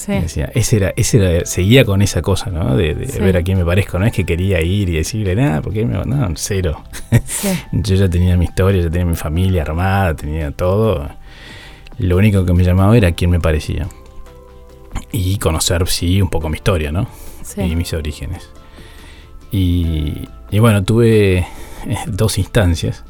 Decía, 0.08 0.52
ese 0.54 0.78
era, 0.78 0.94
ese 0.96 1.18
era, 1.18 1.46
seguía 1.46 1.86
con 1.86 2.02
esa 2.02 2.22
cosa, 2.22 2.50
¿no? 2.50 2.76
De, 2.76 2.94
ver 2.94 3.38
a 3.38 3.44
quién 3.44 3.58
me 3.58 3.66
parezco. 3.66 4.00
No 4.00 4.06
es 4.06 4.12
que 4.12 4.26
quería 4.26 4.62
ir 4.62 4.90
y 4.90 4.94
decirle 4.94 5.36
nada, 5.36 5.62
porque 5.62 5.86
me, 5.86 6.04
no, 6.04 6.34
cero. 6.36 6.84
Yo 7.72 7.96
ya 7.96 8.10
tenía 8.10 8.36
mi 8.36 8.46
historia, 8.46 8.84
ya 8.84 8.90
tenía 8.90 9.06
mi 9.06 9.16
familia 9.16 9.62
armada, 9.62 10.16
tenía 10.16 10.52
todo. 10.52 11.10
Lo 12.00 12.18
único 12.18 12.46
que 12.46 12.54
me 12.54 12.64
llamaba 12.64 12.98
era 12.98 13.12
quién 13.12 13.30
me 13.30 13.40
parecía. 13.40 13.88
Y 15.12 15.38
conocer, 15.38 15.88
sí, 15.88 16.22
un 16.22 16.30
poco 16.30 16.50
mi 16.50 16.56
historia, 16.56 16.92
¿no? 16.92 17.08
Y 17.58 17.76
mis 17.76 17.94
orígenes. 17.94 18.50
Y, 19.52 20.28
bueno, 20.52 20.84
tuve 20.84 21.38
eh, 21.38 21.48
dos 22.08 22.38
instancias. 22.38 23.04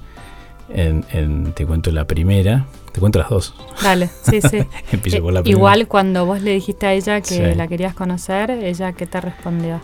En, 0.69 1.53
te 1.53 1.65
cuento 1.65 1.91
la 1.91 2.05
primera, 2.05 2.65
te 2.93 2.99
cuento 2.99 3.19
las 3.19 3.29
dos. 3.29 3.55
Dale, 3.81 4.09
sí, 4.21 4.39
sí. 4.39 4.59
Empiezo 4.91 5.21
por 5.21 5.33
la 5.33 5.41
Igual 5.43 5.87
cuando 5.87 6.25
vos 6.25 6.41
le 6.41 6.51
dijiste 6.51 6.85
a 6.85 6.93
ella 6.93 7.19
que 7.21 7.55
la 7.55 7.67
querías 7.67 7.93
conocer, 7.93 8.51
ella 8.51 8.93
qué 8.93 9.05
te 9.05 9.19
respondió? 9.19 9.81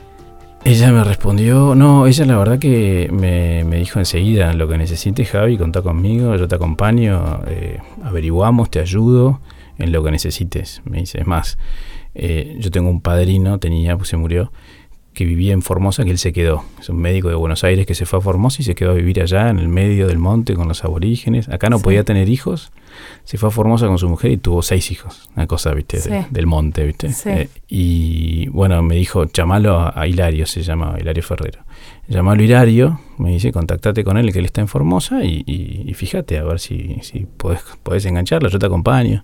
Ella 0.63 0.91
me 0.91 1.03
respondió, 1.03 1.73
no, 1.73 2.05
ella 2.05 2.25
la 2.25 2.37
verdad 2.37 2.59
que 2.59 3.09
me, 3.11 3.63
me 3.63 3.77
dijo 3.77 3.97
enseguida, 3.97 4.53
lo 4.53 4.67
que 4.67 4.77
necesites 4.77 5.29
Javi, 5.29 5.57
contá 5.57 5.81
conmigo, 5.81 6.35
yo 6.35 6.47
te 6.47 6.55
acompaño, 6.55 7.41
eh, 7.47 7.79
averiguamos, 8.03 8.69
te 8.69 8.79
ayudo 8.79 9.39
en 9.77 9.91
lo 9.91 10.03
que 10.03 10.11
necesites. 10.11 10.81
Me 10.83 10.99
dice, 10.99 11.21
es 11.21 11.27
más, 11.27 11.57
eh, 12.13 12.57
yo 12.59 12.69
tengo 12.71 12.89
un 12.89 13.01
padrino, 13.01 13.57
tenía, 13.57 13.97
pues 13.97 14.09
se 14.09 14.17
murió, 14.17 14.51
que 15.13 15.25
vivía 15.25 15.53
en 15.53 15.61
Formosa, 15.61 16.03
que 16.03 16.11
él 16.11 16.17
se 16.17 16.31
quedó. 16.31 16.63
Es 16.79 16.89
un 16.89 16.97
médico 16.97 17.29
de 17.29 17.35
Buenos 17.35 17.63
Aires 17.63 17.85
que 17.85 17.95
se 17.95 18.05
fue 18.05 18.19
a 18.19 18.21
Formosa 18.21 18.61
y 18.61 18.65
se 18.65 18.75
quedó 18.75 18.91
a 18.91 18.93
vivir 18.93 19.21
allá 19.21 19.49
en 19.49 19.59
el 19.59 19.67
medio 19.67 20.07
del 20.07 20.17
monte 20.17 20.55
con 20.55 20.67
los 20.67 20.83
aborígenes. 20.83 21.49
Acá 21.49 21.69
no 21.69 21.79
podía 21.79 22.03
tener 22.03 22.29
hijos. 22.29 22.71
Se 23.23 23.37
fue 23.37 23.49
a 23.49 23.51
Formosa 23.51 23.87
con 23.87 23.97
su 23.97 24.07
mujer 24.07 24.31
y 24.31 24.37
tuvo 24.37 24.61
seis 24.61 24.91
hijos. 24.91 25.29
Una 25.35 25.47
cosa, 25.47 25.73
viste, 25.73 25.99
del 26.29 26.47
monte, 26.47 26.85
viste. 26.85 27.09
Eh, 27.25 27.49
y 27.67 28.47
bueno, 28.49 28.81
me 28.81 28.95
dijo, 28.95 29.25
llamalo 29.25 29.91
a, 29.93 30.07
Hilario, 30.07 30.45
se 30.45 30.61
llama 30.61 30.95
Hilario 30.99 31.23
Ferrero. 31.23 31.59
Llamalo 32.07 32.41
a 32.41 32.45
Hilario, 32.45 32.99
me 33.17 33.31
dice, 33.31 33.51
contactate 33.51 34.03
con 34.03 34.17
él, 34.17 34.31
que 34.31 34.39
él 34.39 34.45
está 34.45 34.61
en 34.61 34.67
Formosa 34.67 35.23
y, 35.23 35.91
fíjate 35.95 36.37
a 36.37 36.43
ver 36.43 36.59
si, 36.59 36.97
si 37.01 37.25
podés, 37.25 37.61
podés 37.83 38.05
engancharlo, 38.05 38.49
yo 38.49 38.57
te 38.57 38.65
acompaño. 38.65 39.23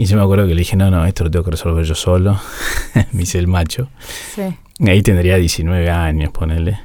Y 0.00 0.06
yo 0.06 0.16
me 0.16 0.22
acuerdo 0.22 0.46
que 0.46 0.54
le 0.54 0.60
dije, 0.60 0.76
no, 0.76 0.90
no, 0.90 1.04
esto 1.04 1.24
lo 1.24 1.30
tengo 1.30 1.44
que 1.44 1.50
resolver 1.50 1.84
yo 1.84 1.94
solo. 1.94 2.40
me 3.12 3.24
hice 3.24 3.38
el 3.38 3.48
macho. 3.48 3.90
Sí. 4.34 4.44
Ahí 4.88 5.02
tendría 5.02 5.36
19 5.36 5.90
años, 5.90 6.32
ponele. 6.32 6.80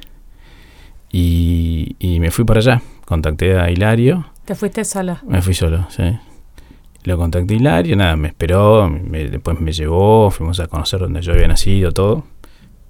Y, 1.10 1.96
y 1.98 2.20
me 2.20 2.30
fui 2.30 2.44
para 2.44 2.60
allá. 2.60 2.82
Contacté 3.06 3.58
a 3.58 3.70
Hilario. 3.70 4.26
¿Te 4.44 4.54
fuiste 4.54 4.84
solo? 4.84 5.16
Me 5.26 5.40
fui 5.40 5.54
solo, 5.54 5.86
sí. 5.88 6.02
Lo 7.04 7.16
contacté 7.16 7.54
a 7.54 7.56
Hilario, 7.56 7.96
nada, 7.96 8.16
me 8.16 8.28
esperó, 8.28 8.94
después 9.10 9.60
me 9.62 9.72
llevó, 9.72 10.30
fuimos 10.30 10.60
a 10.60 10.66
conocer 10.66 11.00
donde 11.00 11.22
yo 11.22 11.32
había 11.32 11.48
nacido, 11.48 11.92
todo. 11.92 12.24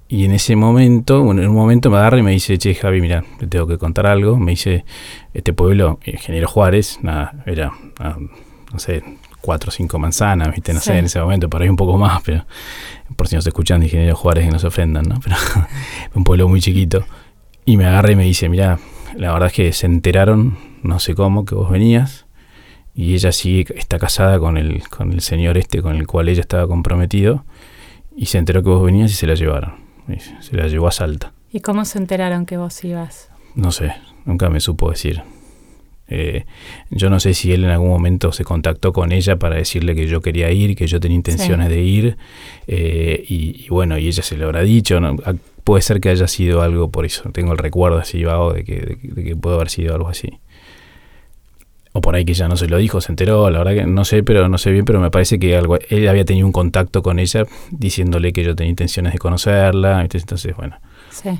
Y 0.09 0.25
en 0.25 0.33
ese 0.33 0.57
momento, 0.57 1.23
bueno, 1.23 1.41
en 1.41 1.47
un 1.47 1.55
momento 1.55 1.89
me 1.89 1.95
agarra 1.99 2.17
y 2.17 2.23
me 2.23 2.31
dice, 2.31 2.57
che, 2.57 2.75
Javi, 2.75 2.99
mira, 2.99 3.23
te 3.39 3.47
tengo 3.47 3.65
que 3.65 3.77
contar 3.77 4.05
algo. 4.07 4.35
Me 4.35 4.51
dice, 4.51 4.83
este 5.33 5.53
pueblo, 5.53 6.01
Ingeniero 6.03 6.49
Juárez, 6.49 6.99
nada, 7.01 7.45
era, 7.45 7.71
ah, 7.99 8.17
no 8.73 8.79
sé, 8.79 9.03
cuatro 9.41 9.69
o 9.69 9.71
cinco 9.71 9.99
manzanas, 9.99 10.51
¿viste? 10.53 10.73
No 10.73 10.79
sé, 10.79 10.97
en 10.97 11.05
ese 11.05 11.19
momento, 11.19 11.49
por 11.49 11.61
ahí 11.61 11.69
un 11.69 11.75
poco 11.75 11.97
más, 11.97 12.21
pero 12.23 12.45
por 13.15 13.27
si 13.27 13.35
nos 13.35 13.47
escuchan 13.47 13.79
de 13.79 13.87
Ingeniero 13.87 14.15
Juárez 14.15 14.45
que 14.45 14.51
nos 14.51 14.63
ofendan, 14.63 15.05
¿no? 15.07 15.19
Pero 15.23 15.35
un 16.15 16.23
pueblo 16.23 16.47
muy 16.47 16.61
chiquito. 16.61 17.05
Y 17.65 17.77
me 17.77 17.85
agarra 17.85 18.11
y 18.11 18.15
me 18.15 18.23
dice, 18.23 18.49
mira, 18.49 18.79
la 19.15 19.31
verdad 19.33 19.47
es 19.47 19.53
que 19.53 19.73
se 19.73 19.85
enteraron, 19.85 20.57
no 20.83 20.99
sé 20.99 21.15
cómo, 21.15 21.45
que 21.45 21.55
vos 21.55 21.69
venías. 21.69 22.25
Y 22.93 23.13
ella 23.13 23.31
sí 23.31 23.65
está 23.75 23.99
casada 23.99 24.39
con 24.39 24.57
el, 24.57 24.87
con 24.89 25.13
el 25.13 25.21
señor 25.21 25.57
este 25.57 25.81
con 25.81 25.95
el 25.95 26.07
cual 26.07 26.29
ella 26.29 26.41
estaba 26.41 26.67
comprometido. 26.67 27.45
Y 28.15 28.25
se 28.27 28.39
enteró 28.39 28.63
que 28.63 28.69
vos 28.69 28.83
venías 28.83 29.11
y 29.11 29.15
se 29.15 29.27
la 29.27 29.35
llevaron. 29.35 29.75
Se 30.41 30.55
la 30.55 30.67
llevó 30.67 30.87
a 30.87 30.91
Salta. 30.91 31.33
¿Y 31.51 31.59
cómo 31.59 31.85
se 31.85 31.97
enteraron 31.97 32.45
que 32.45 32.57
vos 32.57 32.83
ibas? 32.83 33.29
No 33.55 33.71
sé, 33.71 33.93
nunca 34.25 34.49
me 34.49 34.59
supo 34.59 34.89
decir. 34.89 35.23
Eh, 36.09 36.45
yo 36.89 37.09
no 37.09 37.19
sé 37.19 37.33
si 37.33 37.51
él 37.51 37.65
en 37.65 37.71
algún 37.71 37.89
momento 37.89 38.31
se 38.31 38.43
contactó 38.43 38.93
con 38.93 39.11
ella 39.11 39.37
para 39.37 39.57
decirle 39.57 39.95
que 39.95 40.07
yo 40.07 40.21
quería 40.21 40.51
ir, 40.51 40.75
que 40.75 40.87
yo 40.87 40.99
tenía 40.99 41.15
intenciones 41.15 41.69
de 41.69 41.81
ir, 41.81 42.17
eh, 42.67 43.25
y, 43.27 43.67
bueno, 43.69 43.97
y 43.97 44.07
ella 44.07 44.23
se 44.23 44.37
lo 44.37 44.45
habrá 44.45 44.61
dicho. 44.61 44.99
Ah, 45.25 45.33
puede 45.63 45.81
ser 45.81 45.99
que 45.99 46.09
haya 46.09 46.27
sido 46.27 46.61
algo 46.61 46.89
por 46.89 47.05
eso. 47.05 47.29
Tengo 47.31 47.51
el 47.51 47.57
recuerdo 47.57 47.97
así 47.97 48.23
vago 48.23 48.53
de 48.53 48.63
que, 48.63 48.97
de, 49.01 49.23
que 49.23 49.35
puede 49.35 49.57
haber 49.57 49.69
sido 49.69 49.95
algo 49.95 50.07
así. 50.07 50.39
O 51.91 51.99
por 51.99 52.15
ahí 52.15 52.25
que 52.25 52.33
ya 52.33 52.47
no 52.47 52.55
se 52.55 52.67
lo 52.67 52.77
dijo, 52.77 53.01
se 53.01 53.11
enteró, 53.11 53.49
la 53.49 53.59
verdad 53.59 53.73
que 53.73 53.87
no 53.87 54.05
sé, 54.05 54.21
pero 54.21 54.47
no 54.47 54.57
sé 54.57 54.71
bien, 54.71 54.85
pero 54.85 54.99
me 54.99 55.09
parece 55.09 55.39
que 55.39 55.57
algo, 55.57 55.79
él 55.89 56.07
había 56.07 56.25
tenido 56.25 56.45
un 56.45 56.53
contacto 56.53 57.01
con 57.01 57.17
ella 57.17 57.43
diciéndole 57.71 58.33
que 58.33 58.43
yo 58.43 58.55
tenía 58.55 58.69
intenciones 58.69 59.13
de 59.13 59.19
conocerla, 59.19 60.01
entonces 60.01 60.55
bueno. 60.55 60.77
Sí. 61.09 61.39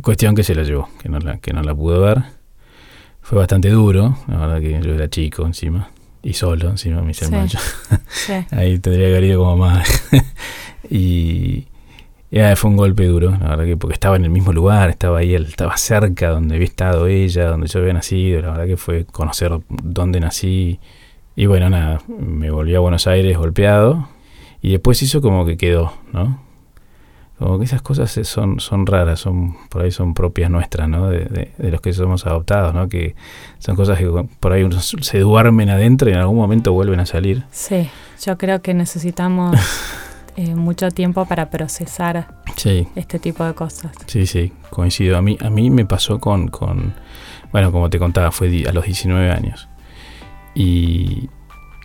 Cuestión 0.00 0.36
que 0.36 0.44
se 0.44 0.54
la 0.54 0.62
llevó, 0.62 0.88
que 1.02 1.08
no 1.08 1.18
la, 1.18 1.38
que 1.38 1.52
no 1.52 1.62
la 1.62 1.74
pudo 1.74 2.00
ver 2.00 2.37
fue 3.28 3.36
bastante 3.36 3.68
duro, 3.68 4.16
la 4.26 4.38
verdad 4.38 4.58
que 4.58 4.80
yo 4.82 4.94
era 4.94 5.10
chico 5.10 5.44
encima, 5.44 5.90
y 6.22 6.32
solo 6.32 6.70
encima, 6.70 7.02
mis 7.02 7.20
hermanos. 7.22 7.58
Ahí 8.50 8.78
tendría 8.78 9.08
que 9.08 9.16
haber 9.16 9.24
ido 9.24 9.40
como 9.40 9.58
más. 9.58 9.86
y 10.90 11.66
ya 12.30 12.56
fue 12.56 12.70
un 12.70 12.78
golpe 12.78 13.04
duro, 13.04 13.32
la 13.32 13.50
verdad 13.50 13.64
que 13.66 13.76
porque 13.76 13.92
estaba 13.92 14.16
en 14.16 14.24
el 14.24 14.30
mismo 14.30 14.54
lugar, 14.54 14.88
estaba 14.88 15.18
ahí, 15.18 15.34
estaba 15.34 15.76
cerca 15.76 16.30
donde 16.30 16.54
había 16.54 16.66
estado 16.66 17.06
ella, 17.06 17.48
donde 17.48 17.66
yo 17.66 17.80
había 17.80 17.92
nacido, 17.92 18.40
la 18.40 18.52
verdad 18.52 18.66
que 18.66 18.78
fue 18.78 19.04
conocer 19.04 19.52
dónde 19.68 20.20
nací. 20.20 20.80
Y 21.36 21.44
bueno, 21.44 21.68
nada, 21.68 22.00
me 22.08 22.50
volví 22.50 22.74
a 22.76 22.80
Buenos 22.80 23.06
Aires 23.06 23.36
golpeado 23.36 24.08
y 24.62 24.70
después 24.70 25.02
hizo 25.02 25.20
como 25.20 25.44
que 25.44 25.58
quedó, 25.58 25.92
¿no? 26.14 26.47
Como 27.38 27.58
que 27.58 27.66
esas 27.66 27.82
cosas 27.82 28.10
son, 28.24 28.58
son 28.58 28.84
raras, 28.84 29.20
son 29.20 29.56
por 29.68 29.82
ahí 29.82 29.92
son 29.92 30.12
propias 30.12 30.50
nuestras, 30.50 30.88
¿no? 30.88 31.08
De, 31.08 31.52
los 31.58 31.80
que 31.80 31.92
somos 31.92 32.26
adoptados, 32.26 32.74
¿no? 32.74 32.88
Que 32.88 33.14
son 33.60 33.76
cosas 33.76 33.96
que 33.96 34.06
por 34.40 34.52
ahí 34.52 34.68
se 34.80 35.20
duermen 35.20 35.70
adentro 35.70 36.10
y 36.10 36.14
en 36.14 36.18
algún 36.18 36.36
momento 36.36 36.72
vuelven 36.72 36.98
a 36.98 37.06
salir. 37.06 37.44
Sí, 37.52 37.88
yo 38.24 38.36
creo 38.38 38.60
que 38.60 38.74
necesitamos 38.74 39.56
eh, 40.36 40.56
mucho 40.56 40.90
tiempo 40.90 41.26
para 41.26 41.48
procesar 41.48 42.26
este 42.96 43.20
tipo 43.20 43.44
de 43.44 43.54
cosas. 43.54 43.92
Sí, 44.06 44.26
sí, 44.26 44.52
coincido. 44.70 45.16
A 45.16 45.22
mí, 45.22 45.38
a 45.40 45.48
mí 45.48 45.70
me 45.70 45.84
pasó 45.84 46.18
con, 46.18 46.48
con, 46.48 46.94
bueno, 47.52 47.70
como 47.70 47.88
te 47.88 48.00
contaba, 48.00 48.32
fue 48.32 48.64
a 48.68 48.72
los 48.72 48.84
19 48.84 49.30
años. 49.30 49.68
Y 50.56 51.30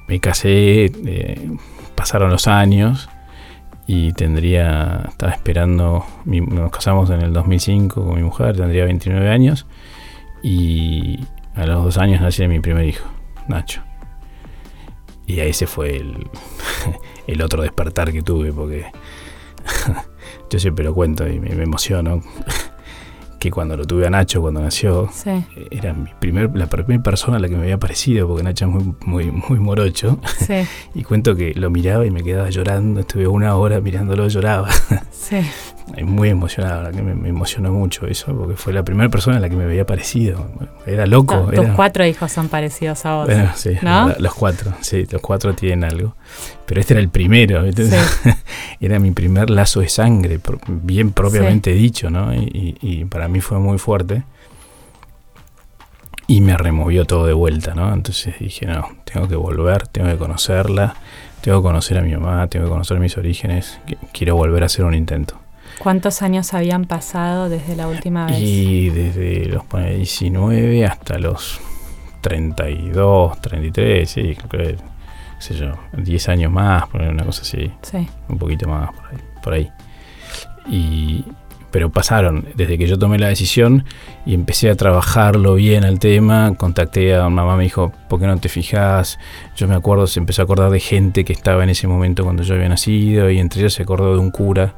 me 0.08 0.20
casé, 0.20 0.86
eh, 0.86 1.52
pasaron 1.96 2.32
los 2.32 2.48
años 2.48 3.08
y 3.86 4.14
tendría, 4.14 5.06
estaba 5.10 5.34
esperando, 5.34 6.06
nos 6.26 6.72
casamos 6.72 7.10
en 7.10 7.22
el 7.22 7.34
2005 7.34 8.06
con 8.06 8.16
mi 8.16 8.24
mujer, 8.24 8.56
tendría 8.56 8.86
29 8.86 9.30
años 9.30 9.66
y 10.42 11.20
a 11.56 11.66
los 11.66 11.84
dos 11.84 11.98
años 11.98 12.22
nació 12.22 12.48
mi 12.48 12.60
primer 12.60 12.86
hijo, 12.86 13.08
Nacho. 13.48 13.82
Y 15.26 15.40
ahí 15.40 15.54
se 15.54 15.68
fue 15.68 15.98
el, 15.98 16.28
el 17.28 17.42
otro 17.42 17.62
despertar 17.62 18.12
que 18.12 18.22
tuve, 18.22 18.52
porque 18.52 18.86
yo 20.50 20.60
siempre 20.60 20.86
lo 20.86 20.94
cuento 20.94 21.28
y 21.28 21.40
me, 21.40 21.50
me 21.56 21.64
emociono 21.64 22.22
que 23.44 23.52
cuando 23.52 23.76
lo 23.76 23.84
tuve 23.84 24.08
a 24.08 24.10
Nacho, 24.10 24.40
cuando 24.40 24.62
nació, 24.62 25.10
era 25.70 25.92
mi 25.92 26.10
primer, 26.18 26.56
la 26.56 26.68
primera 26.68 27.04
persona 27.04 27.36
a 27.36 27.40
la 27.42 27.50
que 27.50 27.58
me 27.58 27.64
había 27.64 27.78
parecido, 27.78 28.26
porque 28.26 28.42
Nacho 28.42 28.68
es 28.68 28.72
muy, 28.72 28.96
muy, 29.06 29.32
muy 29.32 29.60
morocho. 29.60 30.18
y 30.96 31.04
cuento 31.04 31.36
que 31.36 31.54
lo 31.54 31.70
miraba 31.70 32.06
y 32.06 32.10
me 32.10 32.24
quedaba 32.24 32.50
llorando, 32.50 33.02
estuve 33.02 33.28
una 33.28 33.58
hora 33.58 33.82
mirándolo, 33.82 34.30
lloraba. 34.30 34.70
Sí. 35.12 35.42
Muy 36.04 36.30
emocionado, 36.30 36.92
que 36.92 37.02
me, 37.02 37.30
emocionó 37.30 37.72
mucho 37.72 38.08
eso, 38.08 38.36
porque 38.36 38.56
fue 38.56 38.74
la 38.74 38.84
primera 38.84 39.10
persona 39.10 39.38
a 39.38 39.40
la 39.40 39.50
que 39.50 39.56
me 39.56 39.66
había 39.66 39.86
pareciera 39.86 40.38
Era 40.86 41.06
loco. 41.06 41.50
Tus 41.54 41.68
cuatro 41.76 42.06
hijos 42.06 42.32
son 42.32 42.50
parecidos 42.50 43.06
a 43.06 43.16
vos. 43.16 43.30
sí, 43.56 43.72
los 44.20 44.34
cuatro, 44.34 44.74
sí, 44.82 45.06
los 45.10 45.22
cuatro 45.22 45.54
tienen 45.54 45.84
algo. 45.84 46.16
Pero 46.66 46.80
este 46.80 46.94
era 46.94 47.02
el 47.02 47.10
primero, 47.10 47.64
era 48.80 49.00
mi 49.00 49.12
primer 49.12 49.50
lazo 49.50 49.82
de 49.82 49.90
sangre, 49.90 50.40
bien 50.68 51.12
propiamente 51.12 51.74
dicho, 51.74 52.10
¿no? 52.10 52.34
Y, 52.34 53.06
para 53.10 53.28
mí 53.28 53.42
fue 53.42 53.60
muy 53.60 53.78
fuerte. 53.78 54.24
Y 56.26 56.40
me 56.40 56.58
removió 56.58 57.06
todo 57.06 57.28
de 57.28 57.34
vuelta, 57.34 57.76
¿no? 57.76 57.94
Entonces 57.94 58.36
dije, 58.40 58.66
no, 58.66 58.88
tengo 59.04 59.28
que 59.28 59.36
volver, 59.36 59.88
tengo 59.90 60.10
que 60.10 60.18
conocerla, 60.18 60.96
tengo 61.42 61.62
que 61.62 61.64
conocer 61.64 61.98
a 61.98 62.02
mi 62.02 62.14
mamá, 62.14 62.48
tengo 62.48 62.66
que 62.66 62.72
conocer 62.72 62.98
mis 63.00 63.18
orígenes, 63.18 63.78
quiero 64.14 64.38
volver 64.38 64.64
a 64.64 64.68
hacer 64.68 64.86
un 64.86 64.96
intento. 64.96 65.43
¿Cuántos 65.84 66.22
años 66.22 66.54
habían 66.54 66.86
pasado 66.86 67.50
desde 67.50 67.76
la 67.76 67.90
última 67.90 68.28
vez? 68.28 68.40
Y 68.40 68.90
desde 68.90 69.48
los 69.48 69.66
19 69.70 70.86
hasta 70.86 71.20
los 71.20 71.60
32, 72.22 73.42
33, 73.42 74.10
sí, 74.10 74.38
creo 74.48 74.66
que, 74.66 74.78
sé 75.40 75.56
yo, 75.56 75.74
10 75.92 76.30
años 76.30 76.54
más, 76.54 76.86
una 76.94 77.26
cosa 77.26 77.42
así. 77.42 77.70
Sí. 77.82 78.08
Un 78.30 78.38
poquito 78.38 78.66
más 78.70 78.92
por 79.44 79.56
ahí. 79.56 79.70
Y, 80.70 81.26
pero 81.70 81.92
pasaron, 81.92 82.48
desde 82.56 82.78
que 82.78 82.88
yo 82.88 82.98
tomé 82.98 83.20
la 83.20 83.28
decisión 83.28 83.84
y 84.26 84.36
empecé 84.36 84.70
a 84.70 84.76
trabajarlo 84.76 85.56
bien 85.56 85.84
al 85.84 86.00
tema, 86.00 86.56
contacté 86.56 87.14
a 87.14 87.28
mamá, 87.28 87.58
me 87.58 87.64
dijo, 87.64 87.92
¿por 88.08 88.22
qué 88.22 88.28
no 88.28 88.38
te 88.38 88.48
fijas? 88.48 89.20
Yo 89.58 89.68
me 89.68 89.76
acuerdo, 89.76 90.08
se 90.08 90.22
empezó 90.22 90.44
a 90.44 90.46
acordar 90.46 90.72
de 90.72 90.80
gente 90.80 91.26
que 91.26 91.34
estaba 91.34 91.62
en 91.62 91.72
ese 91.72 91.88
momento 91.88 92.24
cuando 92.24 92.44
yo 92.44 92.56
había 92.56 92.70
nacido 92.70 93.30
y 93.30 93.40
entre 93.40 93.60
ellos 93.60 93.74
se 93.74 93.84
acordó 93.84 94.14
de 94.14 94.20
un 94.20 94.32
cura 94.32 94.76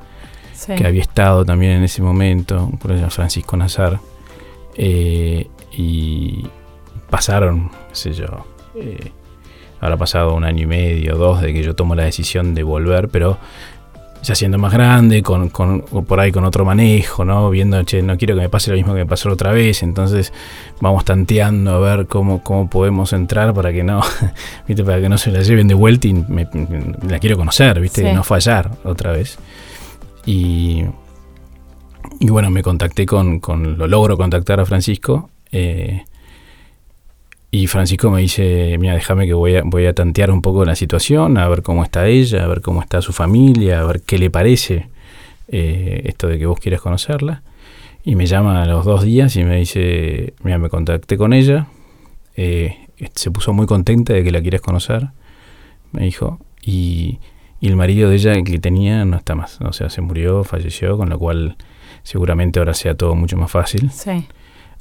que 0.76 0.86
había 0.86 1.02
estado 1.02 1.46
también 1.46 1.74
en 1.74 1.84
ese 1.84 2.02
momento, 2.02 2.70
por 2.82 2.92
ejemplo 2.92 3.12
Francisco 3.12 3.58
Nazar, 3.58 4.00
eh, 4.76 5.48
y 5.72 6.46
pasaron, 7.10 7.70
qué 7.90 7.96
sé 7.96 8.14
yo, 8.14 8.46
eh, 8.76 9.12
habrá 9.80 9.98
pasado 9.98 10.34
un 10.34 10.44
año 10.44 10.64
y 10.64 10.68
medio, 10.68 11.16
dos, 11.16 11.42
de 11.42 11.54
que 11.54 11.64
yo 11.64 11.76
tomo 11.76 11.96
la 11.96 12.04
decisión 12.04 12.54
de 12.56 12.64
volver, 12.64 13.10
pero 13.10 13.38
ya 14.26 14.34
siendo 14.34 14.58
más 14.58 14.74
grande, 14.74 15.22
con, 15.22 15.50
con, 15.50 15.82
por 15.82 16.20
ahí 16.20 16.32
con 16.32 16.46
otro 16.46 16.66
manejo, 16.66 17.24
¿no? 17.24 17.50
Viendo, 17.52 17.82
che, 17.84 18.02
no 18.02 18.18
quiero 18.18 18.34
que 18.36 18.42
me 18.42 18.50
pase 18.50 18.72
lo 18.72 18.78
mismo 18.78 18.94
que 18.94 19.00
me 19.00 19.06
pasó 19.06 19.30
otra 19.30 19.52
vez, 19.52 19.84
entonces 19.84 20.34
vamos 20.82 21.06
tanteando 21.06 21.76
a 21.76 21.80
ver 21.80 22.08
cómo, 22.08 22.42
cómo 22.42 22.68
podemos 22.68 23.14
entrar 23.14 23.54
para 23.54 23.72
que 23.72 23.84
no, 23.84 24.02
¿viste? 24.68 24.84
Para 24.84 25.00
que 25.00 25.10
no 25.10 25.18
se 25.18 25.32
la 25.32 25.42
lleven 25.42 25.68
de 25.68 25.76
vuelta 25.76 26.08
y 26.08 26.14
me, 26.14 26.48
la 27.08 27.20
quiero 27.20 27.38
conocer, 27.38 27.80
¿viste? 27.80 28.10
Y 28.10 28.14
no 28.14 28.24
fallar 28.24 28.72
otra 28.84 29.12
vez. 29.12 29.38
Y, 30.26 30.84
y 32.20 32.30
bueno, 32.30 32.50
me 32.50 32.64
contacté 32.64 33.06
con, 33.06 33.40
con, 33.40 33.78
lo 33.78 33.88
logro 33.88 34.18
contactar 34.18 34.60
a 34.60 34.66
Francisco. 34.66 35.30
Eh, 35.52 36.04
y 37.52 37.68
Francisco 37.68 38.12
me 38.12 38.22
dice, 38.22 38.76
mira, 38.80 38.96
déjame 38.96 39.26
que 39.26 39.34
voy 39.34 39.56
a, 39.56 39.62
voy 39.64 39.86
a 39.86 39.94
tantear 39.94 40.30
un 40.30 40.42
poco 40.42 40.66
la 40.66 40.76
situación, 40.76 41.38
a 41.38 41.48
ver 41.48 41.62
cómo 41.62 41.84
está 41.84 42.08
ella, 42.08 42.44
a 42.44 42.48
ver 42.48 42.62
cómo 42.62 42.82
está 42.82 43.02
su 43.02 43.14
familia, 43.14 43.80
a 43.80 43.86
ver 43.86 44.02
qué 44.02 44.18
le 44.18 44.30
parece 44.30 44.90
eh, 45.48 46.02
esto 46.06 46.28
de 46.28 46.38
que 46.38 46.46
vos 46.46 46.60
quieres 46.60 46.82
conocerla. 46.82 47.44
Y 48.04 48.16
me 48.16 48.26
llama 48.26 48.64
a 48.64 48.66
los 48.66 48.84
dos 48.84 49.04
días 49.04 49.36
y 49.38 49.44
me 49.44 49.58
dice, 49.58 50.34
mira, 50.44 50.58
me 50.58 50.70
contacté 50.70 51.18
con 51.18 51.32
ella, 51.32 51.68
eh, 52.36 52.76
se 53.14 53.32
puso 53.32 53.54
muy 53.54 53.68
contenta 53.68 54.14
de 54.14 54.24
que 54.24 54.32
la 54.32 54.42
quieres 54.42 54.62
conocer, 54.62 55.08
me 55.94 56.04
dijo, 56.04 56.40
y, 56.62 57.20
y 57.66 57.68
el 57.68 57.76
marido 57.76 58.12
de 58.12 58.16
ella 58.18 58.44
que 58.44 58.60
tenía 58.60 59.06
no 59.06 59.18
está 59.18 59.34
más, 59.34 59.60
o 59.60 59.74
sea, 59.74 59.90
se 59.90 60.00
murió, 60.00 60.44
falleció, 60.44 60.98
con 60.98 61.10
lo 61.10 61.18
cual 61.18 61.58
seguramente 62.04 62.60
ahora 62.60 62.76
sea 62.76 62.94
todo 62.94 63.16
mucho 63.16 63.38
más 63.38 63.50
fácil. 63.50 63.90
Sí. 63.90 64.28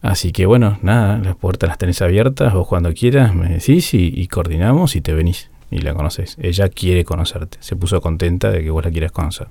Así 0.02 0.32
que 0.32 0.44
bueno, 0.44 0.78
nada, 0.82 1.16
las 1.16 1.34
puertas 1.34 1.66
las 1.66 1.78
tenés 1.78 2.02
abiertas, 2.02 2.52
vos 2.52 2.68
cuando 2.68 2.92
quieras 2.92 3.34
me 3.34 3.48
decís 3.48 3.94
y, 3.94 4.28
coordinamos 4.28 4.96
y 4.96 5.00
te 5.00 5.14
venís 5.14 5.50
y 5.70 5.78
la 5.78 5.94
conoces. 5.94 6.36
Ella 6.38 6.68
quiere 6.68 7.04
conocerte, 7.04 7.56
se 7.60 7.74
puso 7.74 8.02
contenta 8.02 8.50
de 8.50 8.62
que 8.62 8.68
vos 8.68 8.84
la 8.84 8.90
quieras 8.90 9.12
conocer. 9.12 9.48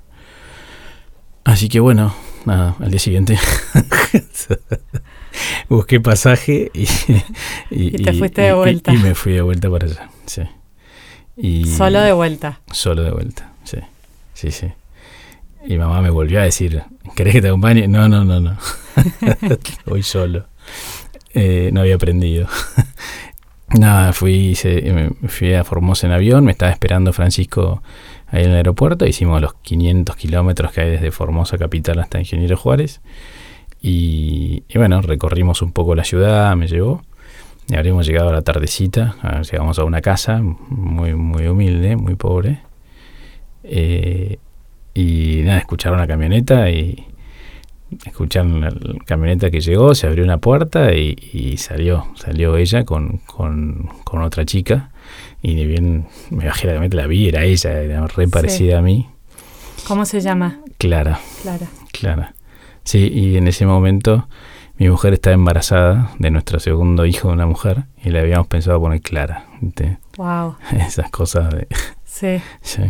Así 1.42 1.68
que 1.68 1.80
bueno, 1.80 2.14
nada, 2.46 2.76
al 2.78 2.92
día 2.92 3.00
siguiente 3.00 3.36
busqué 5.68 5.98
pasaje 5.98 6.70
y, 6.72 6.86
y, 7.72 7.90
te 7.90 8.12
fuiste 8.12 8.42
de 8.42 8.52
vuelta. 8.52 8.94
Y, 8.94 8.98
me 8.98 9.16
fui 9.16 9.32
de 9.32 9.42
vuelta 9.42 9.68
para 9.68 9.86
allá, 9.86 10.08
sí. 10.24 10.42
Y 11.36 11.66
solo 11.66 12.00
de 12.00 12.12
vuelta. 12.12 12.60
Solo 12.72 13.02
de 13.02 13.10
vuelta, 13.10 13.52
sí, 13.64 13.78
sí, 14.34 14.50
sí. 14.50 14.68
Y 15.66 15.78
mamá 15.78 16.02
me 16.02 16.10
volvió 16.10 16.40
a 16.40 16.44
decir, 16.44 16.82
¿querés 17.16 17.34
que 17.34 17.42
te 17.42 17.48
acompañe? 17.48 17.88
No, 17.88 18.08
no, 18.08 18.24
no, 18.24 18.40
no. 18.40 18.56
Voy 19.86 20.02
solo. 20.02 20.46
Eh, 21.32 21.70
no 21.72 21.80
había 21.80 21.96
aprendido. 21.96 22.46
Nada, 23.78 24.12
fui, 24.12 24.54
se, 24.54 25.10
fui 25.26 25.54
a 25.54 25.64
Formosa 25.64 26.06
en 26.06 26.12
avión, 26.12 26.44
me 26.44 26.52
estaba 26.52 26.70
esperando 26.70 27.12
Francisco 27.12 27.82
ahí 28.28 28.44
en 28.44 28.50
el 28.50 28.56
aeropuerto, 28.56 29.06
hicimos 29.06 29.40
los 29.40 29.54
500 29.54 30.14
kilómetros 30.16 30.72
que 30.72 30.82
hay 30.82 30.90
desde 30.90 31.10
Formosa 31.10 31.58
Capital 31.58 31.98
hasta 31.98 32.18
Ingeniero 32.18 32.56
Juárez. 32.56 33.00
Y, 33.80 34.64
bueno, 34.74 35.02
recorrimos 35.02 35.60
un 35.60 35.72
poco 35.72 35.94
la 35.94 36.04
ciudad, 36.04 36.56
me 36.56 36.68
llevó. 36.68 37.02
Y 37.68 37.76
habríamos 37.76 38.06
llegado 38.06 38.28
a 38.28 38.32
la 38.32 38.42
tardecita, 38.42 39.16
llegamos 39.50 39.78
a 39.78 39.84
una 39.84 40.02
casa 40.02 40.40
muy, 40.42 41.14
muy 41.14 41.46
humilde, 41.46 41.96
muy 41.96 42.14
pobre. 42.14 42.60
Eh, 43.62 44.38
y 44.92 45.40
nada, 45.44 45.58
escucharon 45.58 45.98
la 45.98 46.06
camioneta 46.06 46.70
y 46.70 47.06
escucharon 48.04 48.60
la 48.60 48.70
camioneta 49.06 49.50
que 49.50 49.60
llegó, 49.60 49.94
se 49.94 50.06
abrió 50.06 50.24
una 50.24 50.38
puerta 50.38 50.92
y, 50.92 51.56
salió, 51.56 52.06
salió 52.16 52.56
ella 52.56 52.84
con, 52.84 53.18
con, 53.26 53.88
otra 54.22 54.44
chica. 54.44 54.90
Y 55.42 55.54
ni 55.54 55.66
bien 55.66 56.06
me 56.30 56.46
bajé 56.46 56.66
la 56.66 56.74
camioneta, 56.74 56.96
la 56.98 57.06
vi, 57.06 57.28
era 57.28 57.44
ella, 57.44 57.80
era 57.80 58.06
re 58.06 58.28
parecida 58.28 58.78
a 58.78 58.82
mí. 58.82 59.08
¿Cómo 59.88 60.04
se 60.04 60.20
llama? 60.20 60.60
Clara. 60.78 61.18
Clara. 61.42 61.66
Clara. 61.92 62.34
Sí, 62.84 63.08
y 63.08 63.36
en 63.36 63.48
ese 63.48 63.64
momento 63.64 64.28
mi 64.76 64.88
mujer 64.88 65.14
estaba 65.14 65.34
embarazada 65.34 66.10
de 66.18 66.30
nuestro 66.30 66.58
segundo 66.60 67.06
hijo 67.06 67.28
de 67.28 67.34
una 67.34 67.46
mujer 67.46 67.84
y 68.02 68.10
le 68.10 68.20
habíamos 68.20 68.46
pensado 68.48 68.80
poner 68.80 69.00
Clara. 69.00 69.46
Wow. 70.16 70.56
Esas 70.86 71.10
cosas 71.10 71.50
de... 71.50 71.66
Sí. 72.04 72.40
sí 72.60 72.82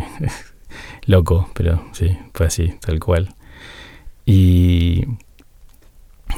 loco, 1.05 1.49
pero 1.53 1.81
sí, 1.91 2.17
fue 2.33 2.47
así, 2.47 2.73
tal 2.79 2.99
cual. 2.99 3.33
Y, 4.25 5.05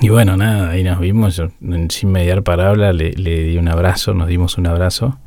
y 0.02 0.10
bueno, 0.10 0.38
nada, 0.38 0.72
ahí 0.72 0.84
nos 0.84 1.00
vimos, 1.00 1.36
yo, 1.38 1.50
sin 1.90 2.12
mediar 2.12 2.44
palabra 2.44 2.94
le, 2.94 3.12
le 3.14 3.44
di 3.44 3.58
un 3.58 3.68
abrazo, 3.68 4.14
nos 4.14 4.28
dimos 4.28 4.58
un 4.58 4.68
abrazo. 4.68 5.18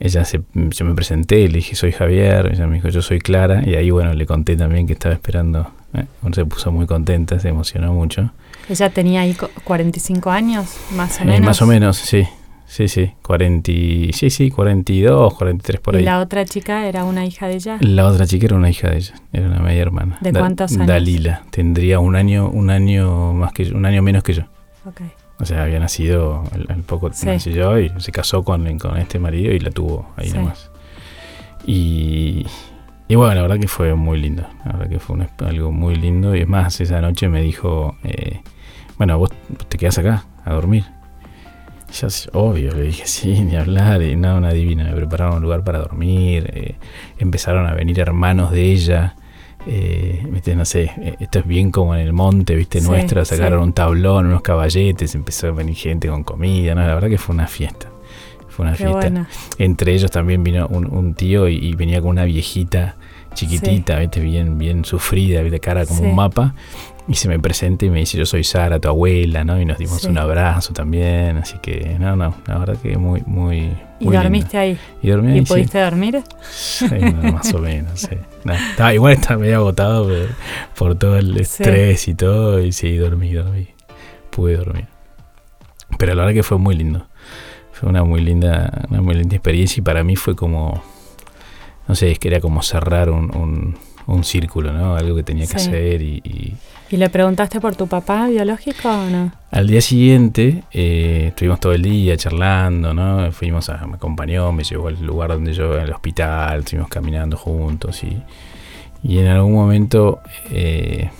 Ella 0.00 0.24
se, 0.24 0.42
yo 0.54 0.84
me 0.84 0.94
presenté, 0.94 1.48
le 1.48 1.56
dije 1.56 1.76
soy 1.76 1.92
Javier, 1.92 2.50
ella 2.52 2.66
me 2.66 2.76
dijo 2.76 2.88
yo 2.88 3.00
soy 3.00 3.20
Clara, 3.20 3.62
y 3.64 3.74
ahí 3.74 3.90
bueno, 3.90 4.12
le 4.12 4.26
conté 4.26 4.56
también 4.56 4.86
que 4.86 4.92
estaba 4.92 5.14
esperando, 5.14 5.70
eh, 5.94 6.06
se 6.32 6.44
puso 6.44 6.72
muy 6.72 6.86
contenta, 6.86 7.38
se 7.38 7.48
emocionó 7.48 7.92
mucho. 7.92 8.32
¿Ella 8.68 8.90
tenía 8.90 9.22
ahí 9.22 9.36
45 9.64 10.30
años, 10.30 10.76
más 10.96 11.20
o 11.20 11.22
eh, 11.22 11.26
menos? 11.26 11.46
más 11.46 11.62
o 11.62 11.66
menos, 11.66 11.96
sí, 11.96 12.26
Sí, 12.66 12.88
sí, 12.88 13.12
40, 13.22 13.70
sí, 14.12 14.30
sí, 14.30 14.50
42, 14.50 15.34
43 15.34 15.80
por 15.80 15.94
ahí. 15.94 16.02
¿Y 16.02 16.04
la 16.04 16.18
otra 16.18 16.44
chica 16.44 16.86
era 16.88 17.04
una 17.04 17.24
hija 17.24 17.46
de 17.46 17.54
ella? 17.54 17.78
La 17.80 18.06
otra 18.06 18.26
chica 18.26 18.46
era 18.46 18.56
una 18.56 18.68
hija 18.68 18.90
de 18.90 18.96
ella, 18.96 19.14
era 19.32 19.46
una 19.46 19.60
media 19.60 19.82
hermana. 19.82 20.18
¿De 20.20 20.32
cuántos 20.32 20.72
años? 20.72 20.88
Dalila, 20.88 21.44
tendría 21.50 22.00
un 22.00 22.16
año, 22.16 22.48
un 22.48 22.70
año 22.70 23.32
más 23.32 23.52
que 23.52 23.70
un 23.70 23.86
año 23.86 24.02
menos 24.02 24.24
que 24.24 24.32
yo. 24.32 24.42
Okay. 24.86 25.06
O 25.38 25.44
sea, 25.44 25.62
había 25.62 25.78
nacido 25.78 26.42
al, 26.52 26.82
poco 26.82 27.12
sí. 27.12 27.26
nací 27.26 27.52
yo 27.52 27.78
y 27.78 27.92
se 27.98 28.10
casó 28.10 28.42
con, 28.42 28.78
con 28.78 28.96
este 28.96 29.20
marido 29.20 29.52
y 29.52 29.60
la 29.60 29.70
tuvo 29.70 30.08
ahí 30.16 30.30
nomás. 30.30 30.70
Y, 31.66 32.46
y 33.06 33.14
bueno, 33.14 33.34
la 33.34 33.42
verdad 33.42 33.60
que 33.60 33.68
fue 33.68 33.94
muy 33.94 34.20
lindo, 34.20 34.46
la 34.64 34.72
verdad 34.72 34.88
que 34.88 34.98
fue 34.98 35.16
algo 35.46 35.70
muy 35.70 35.94
lindo 35.94 36.34
y 36.34 36.40
es 36.40 36.48
más, 36.48 36.80
esa 36.80 37.00
noche 37.00 37.28
me 37.28 37.40
dijo, 37.40 37.96
eh, 38.02 38.40
bueno, 38.98 39.18
vos 39.18 39.30
te 39.68 39.78
quedas 39.78 39.98
acá 39.98 40.24
a 40.44 40.52
dormir. 40.52 40.84
Ya, 42.00 42.08
obvio, 42.32 42.72
le 42.74 42.82
dije, 42.82 43.02
sí, 43.06 43.40
ni 43.40 43.56
hablar, 43.56 44.02
y 44.02 44.16
nada, 44.16 44.36
una 44.38 44.52
divina, 44.52 44.84
me 44.84 44.94
prepararon 44.94 45.36
un 45.36 45.42
lugar 45.42 45.62
para 45.62 45.78
dormir, 45.78 46.50
eh, 46.52 46.74
empezaron 47.18 47.66
a 47.66 47.74
venir 47.74 48.00
hermanos 48.00 48.50
de 48.50 48.72
ella, 48.72 49.14
eh, 49.66 50.26
no 50.56 50.64
sé, 50.64 50.90
eh, 50.98 51.16
esto 51.20 51.38
es 51.38 51.46
bien 51.46 51.70
como 51.70 51.94
en 51.94 52.00
el 52.00 52.12
monte, 52.12 52.54
viste, 52.54 52.80
nuestro, 52.80 53.24
sacaron 53.24 53.62
un 53.62 53.72
tablón, 53.72 54.26
unos 54.26 54.42
caballetes, 54.42 55.14
empezó 55.14 55.48
a 55.48 55.50
venir 55.52 55.76
gente 55.76 56.08
con 56.08 56.24
comida, 56.24 56.74
no, 56.74 56.82
la 56.82 56.94
verdad 56.94 57.08
que 57.08 57.18
fue 57.18 57.34
una 57.34 57.46
fiesta, 57.46 57.88
fue 58.48 58.66
una 58.66 58.74
fiesta. 58.74 59.26
Entre 59.58 59.94
ellos 59.94 60.10
también 60.10 60.42
vino 60.42 60.66
un, 60.66 61.14
tío 61.14 61.48
y, 61.48 61.74
venía 61.74 62.00
con 62.00 62.10
una 62.10 62.24
viejita 62.24 62.96
chiquitita, 63.34 63.98
viste, 63.98 64.20
bien, 64.20 64.58
bien 64.58 64.84
sufrida, 64.84 65.42
de 65.42 65.60
cara 65.60 65.86
como 65.86 66.02
un 66.02 66.14
mapa, 66.14 66.54
y 67.06 67.14
se 67.14 67.28
me 67.28 67.38
presenta 67.38 67.84
y 67.84 67.90
me 67.90 68.00
dice, 68.00 68.16
yo 68.16 68.24
soy 68.24 68.44
Sara, 68.44 68.80
tu 68.80 68.88
abuela, 68.88 69.44
¿no? 69.44 69.60
Y 69.60 69.66
nos 69.66 69.76
dimos 69.76 70.04
un 70.04 70.16
abrazo 70.16 70.72
también, 70.72 71.36
así 71.36 71.58
que, 71.58 71.96
no, 71.98 72.16
no, 72.16 72.34
la 72.46 72.58
verdad 72.58 72.78
que 72.80 72.96
muy, 72.96 73.22
muy... 73.26 73.76
¿Y 74.00 74.08
dormiste 74.08 74.56
ahí? 74.56 74.78
¿Y 75.02 75.10
dormí 75.10 75.38
¿Y 75.38 75.42
pudiste 75.42 75.80
dormir? 75.80 76.22
Sí, 76.50 76.86
más 77.22 77.52
o 77.52 77.58
menos, 77.58 78.00
sí. 78.00 78.16
estaba, 78.70 78.94
igual 78.94 79.12
estaba 79.14 79.38
medio 79.38 79.56
agotado 79.56 80.10
por, 80.74 80.94
todo 80.96 81.18
el 81.18 81.36
estrés 81.36 82.08
y 82.08 82.14
todo, 82.14 82.60
y 82.60 82.72
sí, 82.72 82.96
dormí, 82.96 83.34
dormí, 83.34 83.68
pude 84.30 84.56
dormir. 84.56 84.86
Pero 85.98 86.14
la 86.14 86.22
verdad 86.22 86.34
que 86.34 86.42
fue 86.42 86.58
muy 86.58 86.74
lindo. 86.74 87.06
Fue 87.72 87.88
una 87.88 88.02
muy 88.02 88.22
linda, 88.22 88.86
una 88.88 89.02
muy 89.02 89.14
linda 89.14 89.36
experiencia 89.36 89.80
y 89.80 89.82
para 89.82 90.04
mí 90.04 90.16
fue 90.16 90.34
como, 90.34 90.82
no 91.86 91.94
sé, 91.94 92.12
es 92.12 92.18
que 92.18 92.28
era 92.28 92.40
como 92.40 92.62
cerrar 92.62 93.10
un, 93.10 93.76
un, 94.06 94.24
círculo, 94.24 94.72
¿no? 94.72 94.96
Algo 94.96 95.16
que 95.16 95.22
tenía 95.22 95.46
que 95.46 95.56
hacer 95.56 96.00
y 96.00 96.22
¿Y 96.24 96.54
le 96.90 97.08
preguntaste 97.08 97.60
por 97.60 97.74
tu 97.76 97.86
papá 97.86 98.28
biológico 98.28 98.88
o 98.88 99.10
no? 99.10 99.32
Al 99.50 99.66
día 99.66 99.80
siguiente 99.80 100.64
eh, 100.72 101.26
estuvimos 101.28 101.60
todo 101.60 101.72
el 101.72 101.82
día 101.82 102.16
charlando, 102.16 102.92
¿no? 102.94 103.30
Fuimos 103.32 103.68
a, 103.68 103.86
me 103.86 103.94
acompañó, 103.94 104.52
me 104.52 104.64
llevó 104.64 104.88
al 104.88 105.00
lugar 105.04 105.30
donde 105.30 105.52
yo, 105.52 105.80
al 105.80 105.92
hospital, 105.92 106.60
estuvimos 106.60 106.88
caminando 106.88 107.36
juntos 107.36 108.04
y, 108.04 108.22
y 109.02 109.18
en 109.18 109.26
algún 109.28 109.54
momento 109.54 110.20
eh, 110.50 111.10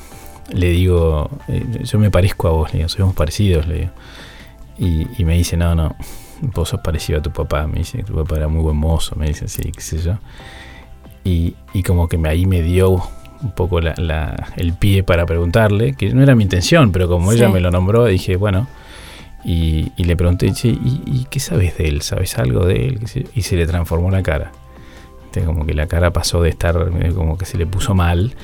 le 0.53 0.69
digo, 0.69 1.31
eh, 1.49 1.65
yo 1.83 1.99
me 1.99 2.11
parezco 2.11 2.49
a 2.49 2.51
vos, 2.53 2.73
le 2.73 2.79
digo, 2.79 2.89
somos 2.89 3.15
parecidos, 3.15 3.67
le 3.67 3.75
digo. 3.75 3.91
Y, 4.77 5.07
y, 5.19 5.25
me 5.25 5.35
dice, 5.37 5.57
no, 5.57 5.75
no, 5.75 5.95
vos 6.55 6.69
sos 6.69 6.81
parecido 6.81 7.21
a 7.21 7.23
tu 7.23 7.31
papá, 7.31 7.67
me 7.67 7.79
dice, 7.79 8.03
tu 8.03 8.15
papá 8.15 8.37
era 8.37 8.49
muy 8.49 8.63
buen 8.63 8.77
mozo, 8.77 9.15
me 9.17 9.29
dice, 9.29 9.49
sí, 9.49 9.71
qué 9.71 9.81
sé 9.81 9.99
yo. 9.99 10.19
Y, 11.23 11.55
y 11.73 11.83
como 11.83 12.09
que 12.09 12.21
ahí 12.27 12.45
me 12.45 12.61
dio 12.61 13.03
un 13.45 13.53
poco 13.53 13.81
la, 13.81 14.49
el 14.57 14.73
pie 14.73 15.03
para 15.03 15.27
preguntarle, 15.27 15.95
que 15.95 16.13
no 16.13 16.23
era 16.23 16.35
mi 16.35 16.43
intención, 16.43 16.91
pero 16.91 17.09
como 17.09 17.33
ella 17.33 17.49
me 17.49 17.61
lo 17.61 17.71
nombró, 17.71 18.07
dije, 18.07 18.37
bueno, 18.37 18.67
y, 19.45 19.93
le 19.99 20.17
pregunté, 20.17 20.51
¿y, 20.65 21.27
qué 21.31 21.39
sabes 21.39 21.77
de 21.77 21.89
él? 21.89 22.03
¿Sabes 22.03 22.39
algo 22.39 22.65
de 22.65 22.87
él? 22.87 23.01
Y 23.35 23.43
se 23.43 23.57
le 23.57 23.67
transformó 23.67 24.11
la 24.11 24.23
cara. 24.23 24.53
como 25.45 25.67
que 25.67 25.75
la 25.75 25.87
cara 25.87 26.11
pasó 26.11 26.41
de 26.41 26.49
estar, 26.49 26.77
eh, 27.03 27.13
como 27.15 27.37
que 27.37 27.45
se 27.45 27.59
le 27.59 27.67
puso 27.67 27.95
mal, 27.95 28.35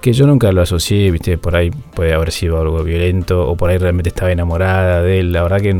que 0.00 0.14
yo 0.14 0.26
nunca 0.26 0.50
lo 0.52 0.62
asocié, 0.62 1.10
viste, 1.10 1.36
por 1.36 1.54
ahí 1.54 1.70
puede 1.70 2.14
haber 2.14 2.32
sido 2.32 2.58
algo 2.58 2.82
violento, 2.82 3.46
o 3.46 3.56
por 3.56 3.68
ahí 3.68 3.76
realmente 3.76 4.08
estaba 4.08 4.32
enamorada 4.32 5.02
de 5.02 5.20
él, 5.20 5.32
la 5.32 5.42
verdad 5.42 5.60
que 5.60 5.74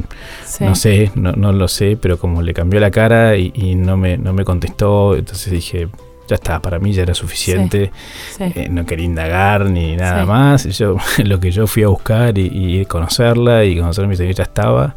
no 0.61 0.75
sé, 0.75 1.11
no, 1.14 1.33
no, 1.33 1.53
lo 1.53 1.66
sé, 1.66 1.96
pero 2.01 2.18
como 2.18 2.42
le 2.42 2.53
cambió 2.53 2.81
la 2.81 2.90
cara 2.90 3.37
y, 3.37 3.53
y 3.55 3.75
no, 3.77 3.96
me, 3.96 4.18
no 4.18 4.35
me 4.35 4.44
contestó, 4.44 5.16
entonces 5.16 5.51
dije, 5.51 5.88
ya 6.31 6.37
está, 6.37 6.62
para 6.62 6.79
mí 6.79 6.93
ya 6.93 7.03
era 7.03 7.12
suficiente, 7.12 7.90
eh, 8.38 8.69
no 8.71 8.87
quería 8.87 9.05
indagar 9.05 9.69
ni 9.69 9.97
nada 9.97 10.25
más, 10.25 10.64
yo, 10.79 10.97
lo 11.25 11.40
que 11.40 11.51
yo 11.51 11.66
fui 11.66 11.83
a 11.83 11.88
buscar 11.88 12.38
y, 12.38 12.85
conocerla 12.85 13.64
y 13.64 13.77
conocer 13.77 14.07
mi 14.07 14.14
ya 14.14 14.45
estaba, 14.45 14.95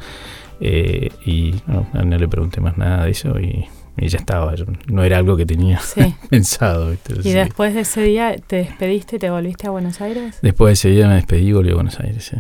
eh, 0.62 1.10
y 1.26 1.56
no, 1.66 1.88
no, 1.92 2.18
le 2.18 2.28
pregunté 2.28 2.62
más 2.62 2.78
nada 2.78 3.06
de 3.06 3.12
eso 3.12 3.40
y, 3.40 3.66
y 3.98 4.08
ya 4.10 4.20
estaba, 4.20 4.54
no 4.88 5.04
era 5.04 5.18
algo 5.18 5.36
que 5.36 5.48
tenía 5.48 5.80
pensado. 6.30 6.94
¿Y 7.24 7.32
después 7.32 7.74
de 7.74 7.82
ese 7.82 8.04
día 8.04 8.36
te 8.46 8.58
despediste 8.58 9.16
y 9.16 9.20
te 9.20 9.32
volviste 9.32 9.66
a 9.66 9.72
Buenos 9.72 10.02
Aires? 10.02 10.38
Después 10.44 10.70
de 10.70 10.74
ese 10.74 10.90
día 10.90 11.08
me 11.08 11.16
despedí 11.16 11.48
y 11.48 11.54
volví 11.54 11.72
a 11.72 11.76
Buenos 11.76 12.00
Aires, 12.00 12.32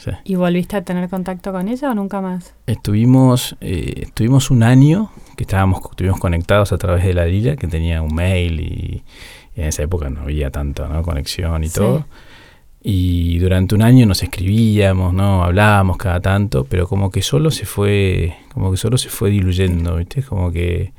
sí. 0.00 0.10
¿Y 0.24 0.34
volviste 0.34 0.76
a 0.76 0.82
tener 0.82 1.08
contacto 1.08 1.52
con 1.52 1.68
ella 1.68 1.90
o 1.90 1.94
nunca 1.94 2.20
más? 2.20 2.54
Estuvimos, 2.66 3.56
eh, 3.60 4.02
estuvimos 4.06 4.50
un 4.50 4.62
año 4.62 5.10
que 5.36 5.44
estábamos, 5.44 5.80
estuvimos 5.90 6.18
conectados 6.18 6.72
a 6.72 6.78
través 6.78 7.04
de 7.04 7.14
la 7.14 7.26
Lila, 7.26 7.56
que 7.56 7.66
tenía 7.66 8.02
un 8.02 8.14
mail 8.14 8.60
y, 8.60 9.02
en 9.56 9.66
esa 9.66 9.82
época 9.82 10.08
no 10.10 10.22
había 10.22 10.50
tanta 10.50 10.88
conexión 11.02 11.64
y 11.64 11.68
todo. 11.68 12.06
Y 12.82 13.38
durante 13.38 13.74
un 13.74 13.82
año 13.82 14.06
nos 14.06 14.22
escribíamos, 14.22 15.12
¿no? 15.12 15.44
Hablábamos 15.44 15.98
cada 15.98 16.20
tanto, 16.20 16.64
pero 16.64 16.88
como 16.88 17.10
que 17.10 17.20
solo 17.20 17.50
se 17.50 17.66
fue, 17.66 18.36
como 18.54 18.70
que 18.70 18.78
solo 18.78 18.96
se 18.96 19.10
fue 19.10 19.30
diluyendo, 19.30 19.96
¿viste? 19.96 20.22
Como 20.22 20.50
que 20.50 20.92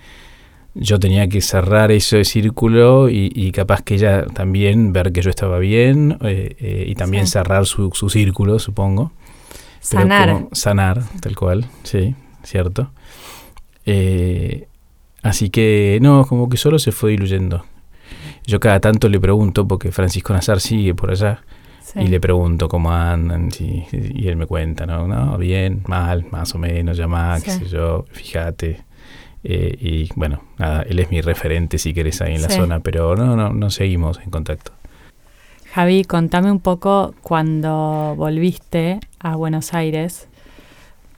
yo 0.73 0.99
tenía 0.99 1.27
que 1.27 1.41
cerrar 1.41 1.91
ese 1.91 2.23
círculo 2.23 3.09
y, 3.09 3.51
capaz 3.51 3.81
que 3.81 3.95
ella 3.95 4.25
también 4.25 4.93
ver 4.93 5.11
que 5.11 5.21
yo 5.21 5.29
estaba 5.29 5.59
bien 5.59 6.17
eh, 6.21 6.55
eh, 6.59 6.85
y 6.87 6.95
también 6.95 7.27
cerrar 7.27 7.65
su, 7.65 7.91
su, 7.93 8.09
círculo, 8.09 8.57
supongo. 8.59 9.11
Sanar. 9.81 10.47
sanar, 10.51 11.01
tal 11.21 11.35
cual, 11.35 11.65
sí, 11.83 12.15
cierto. 12.43 12.91
Eh, 13.85 14.67
así 15.23 15.49
que 15.49 15.99
no, 16.01 16.25
como 16.25 16.47
que 16.47 16.57
solo 16.57 16.79
se 16.79 16.91
fue 16.91 17.11
diluyendo. 17.11 17.65
Yo 18.45 18.59
cada 18.59 18.79
tanto 18.79 19.09
le 19.09 19.19
pregunto, 19.19 19.67
porque 19.67 19.91
Francisco 19.91 20.33
Nazar 20.33 20.61
sigue 20.61 20.95
por 20.95 21.11
allá, 21.11 21.41
y 21.95 22.07
le 22.07 22.21
pregunto 22.21 22.69
cómo 22.69 22.91
andan, 22.91 23.49
y 23.59 24.27
él 24.27 24.37
me 24.37 24.45
cuenta, 24.45 24.85
¿no? 24.85 25.07
No, 25.07 25.37
bien, 25.37 25.81
mal, 25.87 26.25
más 26.31 26.55
o 26.55 26.57
menos, 26.57 26.95
ya 26.95 27.07
más, 27.07 27.43
qué 27.43 27.51
sé 27.51 27.65
yo, 27.65 28.05
fíjate. 28.11 28.90
Eh, 29.43 29.75
y 29.79 30.09
bueno, 30.15 30.43
nada, 30.57 30.83
él 30.83 30.99
es 30.99 31.09
mi 31.09 31.21
referente 31.21 31.77
si 31.77 31.93
querés 31.93 32.21
ahí 32.21 32.35
en 32.35 32.41
la 32.41 32.49
zona, 32.49 32.79
pero 32.79 33.15
no, 33.15 33.35
no, 33.35 33.49
no 33.49 33.69
seguimos 33.69 34.19
en 34.19 34.29
contacto. 34.29 34.71
Javi, 35.73 36.03
contame 36.03 36.51
un 36.51 36.59
poco 36.59 37.15
cuando 37.21 38.13
volviste 38.17 38.99
a 39.19 39.35
Buenos 39.35 39.73
Aires, 39.73 40.27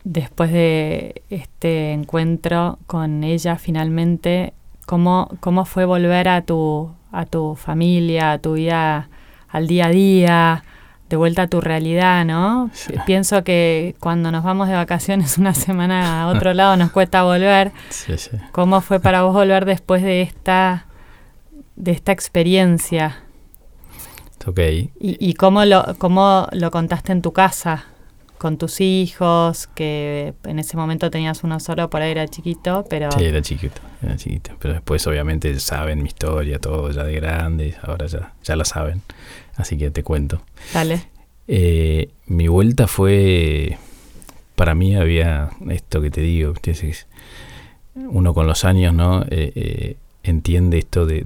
después 0.03 0.51
de 0.51 1.23
este 1.29 1.91
encuentro 1.91 2.77
con 2.85 3.23
ella 3.23 3.57
finalmente, 3.57 4.53
¿cómo, 4.85 5.29
cómo 5.39 5.65
fue 5.65 5.85
volver 5.85 6.29
a 6.29 6.43
tu, 6.43 6.91
a 7.11 7.25
tu 7.25 7.55
familia, 7.55 8.33
a 8.33 8.37
tu 8.39 8.53
vida 8.53 9.09
al 9.49 9.67
día 9.67 9.87
a 9.87 9.89
día? 9.89 10.63
De 11.09 11.17
vuelta 11.17 11.43
a 11.43 11.47
tu 11.47 11.61
realidad, 11.61 12.25
¿no? 12.25 12.71
Pienso 13.05 13.43
que 13.43 13.95
cuando 13.99 14.31
nos 14.31 14.43
vamos 14.43 14.67
de 14.67 14.73
vacaciones 14.73 15.37
una 15.37 15.53
semana 15.53 16.23
a 16.23 16.27
otro 16.27 16.53
lado 16.53 16.75
nos 16.77 16.91
cuesta 16.91 17.23
volver. 17.23 17.71
Sí, 17.89 18.17
sí. 18.17 18.31
¿Cómo 18.51 18.81
fue 18.81 18.99
para 18.99 19.23
vos 19.23 19.33
volver 19.33 19.65
después 19.65 20.01
de 20.01 20.21
esta, 20.21 20.87
de 21.75 21.91
esta 21.91 22.11
experiencia? 22.11 23.23
Ok. 24.45 24.59
¿Y, 24.59 24.91
y 24.99 25.33
cómo, 25.35 25.65
lo, 25.65 25.95
cómo 25.97 26.47
lo 26.51 26.71
contaste 26.71 27.11
en 27.11 27.21
tu 27.21 27.31
casa? 27.31 27.85
con 28.43 28.57
tus 28.57 28.81
hijos, 28.81 29.67
que 29.73 30.33
en 30.43 30.59
ese 30.59 30.75
momento 30.75 31.09
tenías 31.09 31.45
uno 31.45 31.61
solo, 31.61 31.89
por 31.89 32.01
ahí 32.01 32.11
era 32.11 32.27
chiquito, 32.27 32.83
pero... 32.89 33.09
Sí, 33.13 33.23
era 33.23 33.41
chiquito, 33.41 33.81
era 34.01 34.17
chiquito. 34.17 34.51
Pero 34.59 34.73
después 34.73 35.07
obviamente 35.07 35.57
saben 35.61 36.03
mi 36.03 36.09
historia, 36.09 36.59
todo 36.59 36.91
ya 36.91 37.05
de 37.05 37.15
grande, 37.15 37.77
ahora 37.81 38.05
ya, 38.07 38.33
ya 38.43 38.57
lo 38.57 38.65
saben. 38.65 39.01
Así 39.55 39.77
que 39.77 39.91
te 39.91 40.03
cuento. 40.03 40.41
Dale. 40.73 41.13
Eh, 41.47 42.09
mi 42.27 42.47
vuelta 42.47 42.87
fue, 42.87 43.77
para 44.55 44.75
mí 44.75 44.95
había 44.95 45.49
esto 45.69 46.01
que 46.01 46.09
te 46.09 46.21
digo, 46.21 46.53
uno 47.95 48.33
con 48.33 48.47
los 48.47 48.65
años, 48.65 48.93
¿no? 48.93 49.23
Eh, 49.23 49.51
eh, 49.55 49.97
entiende 50.23 50.77
esto 50.77 51.05
de, 51.05 51.23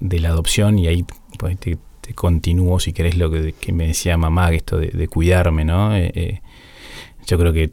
de, 0.00 0.20
la 0.20 0.28
adopción 0.28 0.78
y 0.78 0.86
ahí 0.86 1.04
pues, 1.38 1.58
te, 1.58 1.78
continúo, 2.14 2.78
si 2.78 2.92
querés, 2.92 3.16
lo 3.16 3.30
que, 3.30 3.72
me 3.72 3.88
decía 3.88 4.16
mamá, 4.16 4.52
esto 4.52 4.78
de, 4.78 5.08
cuidarme, 5.08 5.64
¿no? 5.64 5.90
yo 7.26 7.38
creo 7.38 7.52
que 7.52 7.72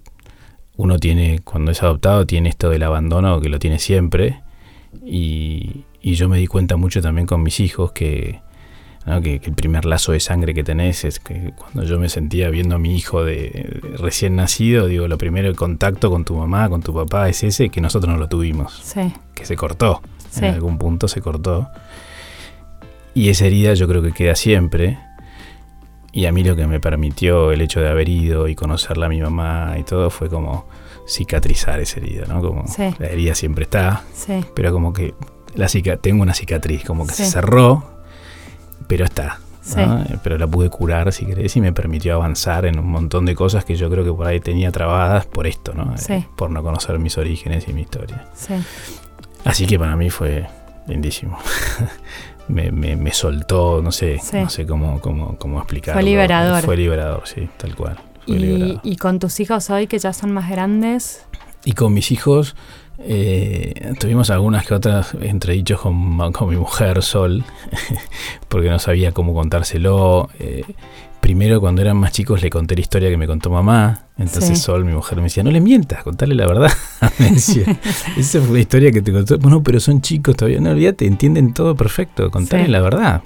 uno 0.77 0.97
tiene, 0.97 1.41
cuando 1.43 1.71
es 1.71 1.83
adoptado, 1.83 2.25
tiene 2.25 2.49
esto 2.49 2.69
del 2.69 2.83
abandono 2.83 3.39
que 3.39 3.49
lo 3.49 3.59
tiene 3.59 3.77
siempre 3.77 4.41
y, 5.05 5.83
y 6.01 6.15
yo 6.15 6.27
me 6.27 6.37
di 6.37 6.47
cuenta 6.47 6.75
mucho 6.77 7.01
también 7.01 7.27
con 7.27 7.43
mis 7.43 7.59
hijos 7.59 7.91
que 7.91 8.39
que, 9.21 9.41
el 9.43 9.53
primer 9.53 9.85
lazo 9.85 10.11
de 10.11 10.19
sangre 10.19 10.53
que 10.53 10.63
tenés 10.63 11.03
es 11.05 11.19
que 11.19 11.53
cuando 11.57 11.83
yo 11.83 11.99
me 11.99 12.09
sentía 12.09 12.49
viendo 12.49 12.75
a 12.75 12.77
mi 12.77 12.95
hijo 12.95 13.23
de, 13.23 13.81
recién 13.97 14.35
nacido, 14.35 14.87
digo, 14.87 15.07
lo 15.07 15.17
primero 15.17 15.47
el 15.47 15.55
contacto 15.55 16.09
con 16.09 16.23
tu 16.23 16.35
mamá, 16.35 16.69
con 16.69 16.81
tu 16.81 16.93
papá 16.93 17.27
es 17.29 17.43
ese 17.43 17.69
que 17.69 17.81
nosotros 17.81 18.13
no 18.13 18.19
lo 18.19 18.29
tuvimos, 18.29 18.95
que 19.33 19.45
se 19.45 19.55
cortó, 19.55 20.01
en 20.37 20.45
algún 20.45 20.77
punto 20.77 21.07
se 21.07 21.21
cortó. 21.21 21.69
Y 23.13 23.29
esa 23.29 23.45
herida 23.45 23.73
yo 23.73 23.87
creo 23.87 24.01
que 24.01 24.13
queda 24.13 24.35
siempre. 24.35 24.97
Y 26.13 26.25
a 26.25 26.31
mí 26.31 26.43
lo 26.43 26.55
que 26.55 26.67
me 26.67 26.79
permitió 26.79 27.51
el 27.51 27.61
hecho 27.61 27.81
de 27.81 27.89
haber 27.89 28.07
ido 28.07 28.47
y 28.47 28.55
conocerla 28.55 29.05
a 29.07 29.09
mi 29.09 29.21
mamá 29.21 29.75
y 29.79 29.83
todo 29.83 30.09
fue 30.09 30.29
como 30.29 30.67
cicatrizar 31.07 31.79
esa 31.79 31.99
herida, 31.99 32.25
¿no? 32.27 32.41
Como 32.41 32.65
la 32.77 33.07
herida 33.07 33.33
siempre 33.33 33.63
está, 33.63 34.03
pero 34.53 34.71
como 34.71 34.93
que 34.93 35.13
la 35.55 35.67
tengo 35.97 36.21
una 36.21 36.33
cicatriz, 36.33 36.83
como 36.83 37.07
que 37.07 37.13
se 37.13 37.25
cerró 37.25 38.00
pero 38.91 39.05
está. 39.05 39.39
Pero 40.21 40.37
la 40.37 40.47
pude 40.47 40.69
curar, 40.69 41.13
si 41.13 41.25
querés, 41.25 41.55
y 41.55 41.61
me 41.61 41.71
permitió 41.71 42.15
avanzar 42.15 42.65
en 42.65 42.77
un 42.77 42.91
montón 42.91 43.25
de 43.25 43.35
cosas 43.35 43.63
que 43.63 43.77
yo 43.77 43.89
creo 43.89 44.03
que 44.03 44.11
por 44.11 44.27
ahí 44.27 44.41
tenía 44.41 44.69
trabadas 44.69 45.25
por 45.25 45.47
esto, 45.47 45.73
¿no? 45.73 45.95
Eh, 46.09 46.27
por 46.35 46.51
no 46.51 46.61
conocer 46.61 46.99
mis 46.99 47.17
orígenes 47.17 47.69
y 47.69 47.73
mi 47.73 47.83
historia. 47.83 48.25
Así 49.45 49.65
que 49.65 49.79
para 49.79 49.95
mí 49.95 50.09
fue 50.09 50.45
lindísimo. 50.87 51.37
me, 52.49 52.69
me, 52.69 53.13
soltó, 53.13 53.81
no 53.81 53.93
sé, 53.93 54.19
no 54.33 54.49
sé 54.49 54.65
cómo, 54.65 54.99
cómo, 54.99 55.37
cómo 55.37 55.59
explicarlo. 55.59 56.01
Fue 56.01 56.03
liberador. 56.03 56.63
Fue 56.63 56.75
liberador, 56.75 57.21
sí, 57.23 57.47
tal 57.55 57.73
cual. 57.77 57.97
y, 58.25 58.77
y 58.83 58.97
con 58.97 59.19
tus 59.19 59.39
hijos 59.39 59.69
hoy, 59.69 59.87
que 59.87 59.99
ya 59.99 60.11
son 60.11 60.33
más 60.33 60.49
grandes. 60.49 61.25
Y 61.63 61.71
con 61.73 61.93
mis 61.93 62.11
hijos, 62.11 62.57
eh, 63.05 63.93
tuvimos 63.99 64.29
algunas 64.29 64.65
que 64.65 64.73
otras 64.73 65.15
entredichos 65.21 65.81
con, 65.81 66.31
con 66.31 66.49
mi 66.49 66.55
mujer, 66.55 67.01
Sol, 67.01 67.43
porque 68.47 68.69
no 68.69 68.79
sabía 68.79 69.11
cómo 69.11 69.33
contárselo. 69.33 70.29
Eh, 70.39 70.63
primero, 71.19 71.61
cuando 71.61 71.81
eran 71.81 71.97
más 71.97 72.11
chicos, 72.11 72.41
le 72.41 72.49
conté 72.49 72.75
la 72.75 72.81
historia 72.81 73.09
que 73.09 73.17
me 73.17 73.27
contó 73.27 73.49
mamá. 73.49 74.05
Entonces 74.17 74.59
Sol, 74.59 74.85
mi 74.85 74.93
mujer, 74.93 75.17
me 75.17 75.23
decía, 75.23 75.43
no 75.43 75.51
le 75.51 75.61
mientas, 75.61 76.03
contarle 76.03 76.35
la 76.35 76.47
verdad. 76.47 76.71
me 77.19 77.31
decía, 77.31 77.65
esa 78.17 78.39
fue 78.39 78.51
una 78.51 78.59
historia 78.59 78.91
que 78.91 79.01
te 79.01 79.11
contó. 79.11 79.37
Bueno, 79.37 79.63
pero 79.63 79.79
son 79.79 80.01
chicos 80.01 80.35
todavía. 80.35 80.59
No, 80.59 80.71
olvídate, 80.71 81.05
entienden 81.05 81.53
todo 81.53 81.75
perfecto, 81.75 82.29
contarle 82.29 82.67
la 82.67 82.81
verdad. 82.81 83.21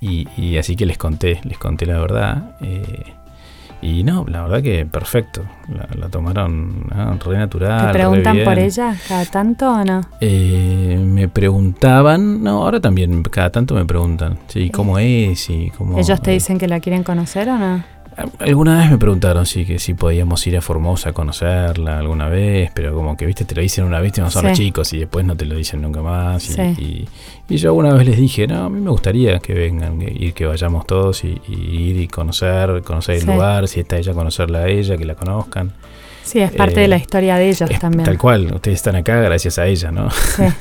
Y, 0.00 0.28
y, 0.36 0.58
así 0.58 0.76
que 0.76 0.86
les 0.86 0.98
conté, 0.98 1.40
les 1.44 1.58
conté 1.58 1.86
la 1.86 1.98
verdad. 1.98 2.56
Eh, 2.60 3.14
y 3.82 4.02
no, 4.04 4.24
la 4.28 4.42
verdad 4.42 4.62
que 4.62 4.86
perfecto. 4.86 5.42
La, 5.68 6.08
tomaron 6.08 6.86
re 7.24 7.38
natural. 7.38 7.86
¿Te 7.86 7.92
preguntan 7.92 8.38
por 8.44 8.58
ella 8.58 8.94
cada 9.08 9.24
tanto 9.24 9.70
o 9.70 9.84
no? 9.84 10.00
Eh, 10.20 10.98
me 11.02 11.28
preguntaban, 11.28 12.42
no, 12.42 12.64
ahora 12.64 12.80
también 12.80 13.22
cada 13.22 13.50
tanto 13.50 13.74
me 13.74 13.84
preguntan, 13.84 14.38
sí, 14.48 14.70
cómo 14.70 14.98
es 14.98 15.48
y 15.50 15.70
cómo. 15.70 15.98
¿Ellos 15.98 16.20
te 16.20 16.32
dicen 16.32 16.58
que 16.58 16.68
la 16.68 16.80
quieren 16.80 17.02
conocer 17.02 17.48
o 17.48 17.58
no? 17.58 17.93
Alguna 18.38 18.78
vez 18.78 18.90
me 18.90 18.98
preguntaron 18.98 19.44
sí 19.44 19.64
que 19.64 19.78
si 19.78 19.94
podíamos 19.94 20.46
ir 20.46 20.56
a 20.56 20.60
Formosa 20.60 21.10
a 21.10 21.12
conocerla 21.12 21.98
alguna 21.98 22.28
vez, 22.28 22.70
pero 22.74 22.94
como 22.94 23.16
que 23.16 23.26
viste 23.26 23.44
te 23.44 23.54
lo 23.54 23.62
dicen 23.62 23.84
una 23.84 24.00
vez, 24.00 24.16
no 24.18 24.30
son 24.30 24.46
los 24.46 24.56
chicos 24.56 24.92
y 24.92 24.98
después 24.98 25.24
no 25.24 25.36
te 25.36 25.44
lo 25.46 25.56
dicen 25.56 25.82
nunca 25.82 26.02
más. 26.02 26.56
Y, 26.78 27.06
yo 27.48 27.70
alguna 27.70 27.92
vez 27.92 28.06
les 28.06 28.16
dije, 28.16 28.46
no, 28.46 28.64
a 28.64 28.70
mí 28.70 28.80
me 28.80 28.90
gustaría 28.90 29.38
que 29.38 29.54
vengan, 29.54 30.00
y 30.00 30.32
que 30.32 30.46
vayamos 30.46 30.86
todos 30.86 31.24
y, 31.24 31.40
ir 31.48 32.00
y 32.00 32.08
conocer, 32.08 32.82
conocer 32.82 33.16
el 33.16 33.26
lugar, 33.26 33.68
si 33.68 33.80
está 33.80 33.96
ella, 33.96 34.14
conocerla 34.14 34.60
a 34.60 34.68
ella, 34.68 34.96
que 34.96 35.04
la 35.04 35.14
conozcan. 35.14 35.72
Sí, 36.22 36.40
es 36.40 36.52
parte 36.52 36.80
de 36.80 36.88
la 36.88 36.96
eh, 36.96 37.00
historia 37.00 37.36
de 37.36 37.50
ellos 37.50 37.68
también. 37.78 38.04
Tal 38.04 38.16
cual, 38.16 38.50
ustedes 38.54 38.76
están 38.76 38.96
acá 38.96 39.16
gracias 39.20 39.58
a 39.58 39.66
ella, 39.66 39.90
¿no? 39.90 40.08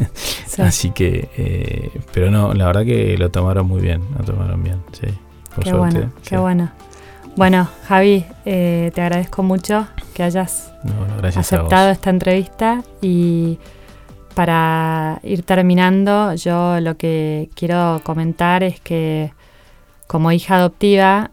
Así 0.58 0.92
que, 0.92 1.30
eh, 1.38 1.90
pero 2.14 2.30
no, 2.30 2.54
la 2.54 2.66
verdad 2.66 2.84
que 2.84 3.18
lo 3.18 3.32
tomaron 3.32 3.66
muy 3.66 3.82
bien, 3.82 4.02
lo 4.18 4.26
tomaron 4.26 4.62
bien, 4.62 4.82
sí. 4.92 5.08
qué 5.64 5.72
bueno, 5.72 6.12
qué 6.28 6.38
bueno. 6.38 6.70
Bueno, 7.36 7.68
Javi, 7.88 8.26
eh, 8.46 8.92
te 8.94 9.02
agradezco 9.02 9.42
mucho 9.42 9.88
que 10.14 10.24
hayas 10.24 10.72
aceptado 11.36 11.90
esta 11.90 12.12
entrevista 12.12 12.84
y 13.02 13.58
para 14.36 15.20
ir 15.24 15.44
terminando, 15.44 16.36
yo 16.36 16.80
lo 16.80 16.96
que 16.96 17.50
quiero 17.56 18.02
comentar 18.04 18.64
es 18.64 18.80
que 18.80 19.34
como 20.06 20.32
hija 20.32 20.58
adoptiva, 20.58 21.32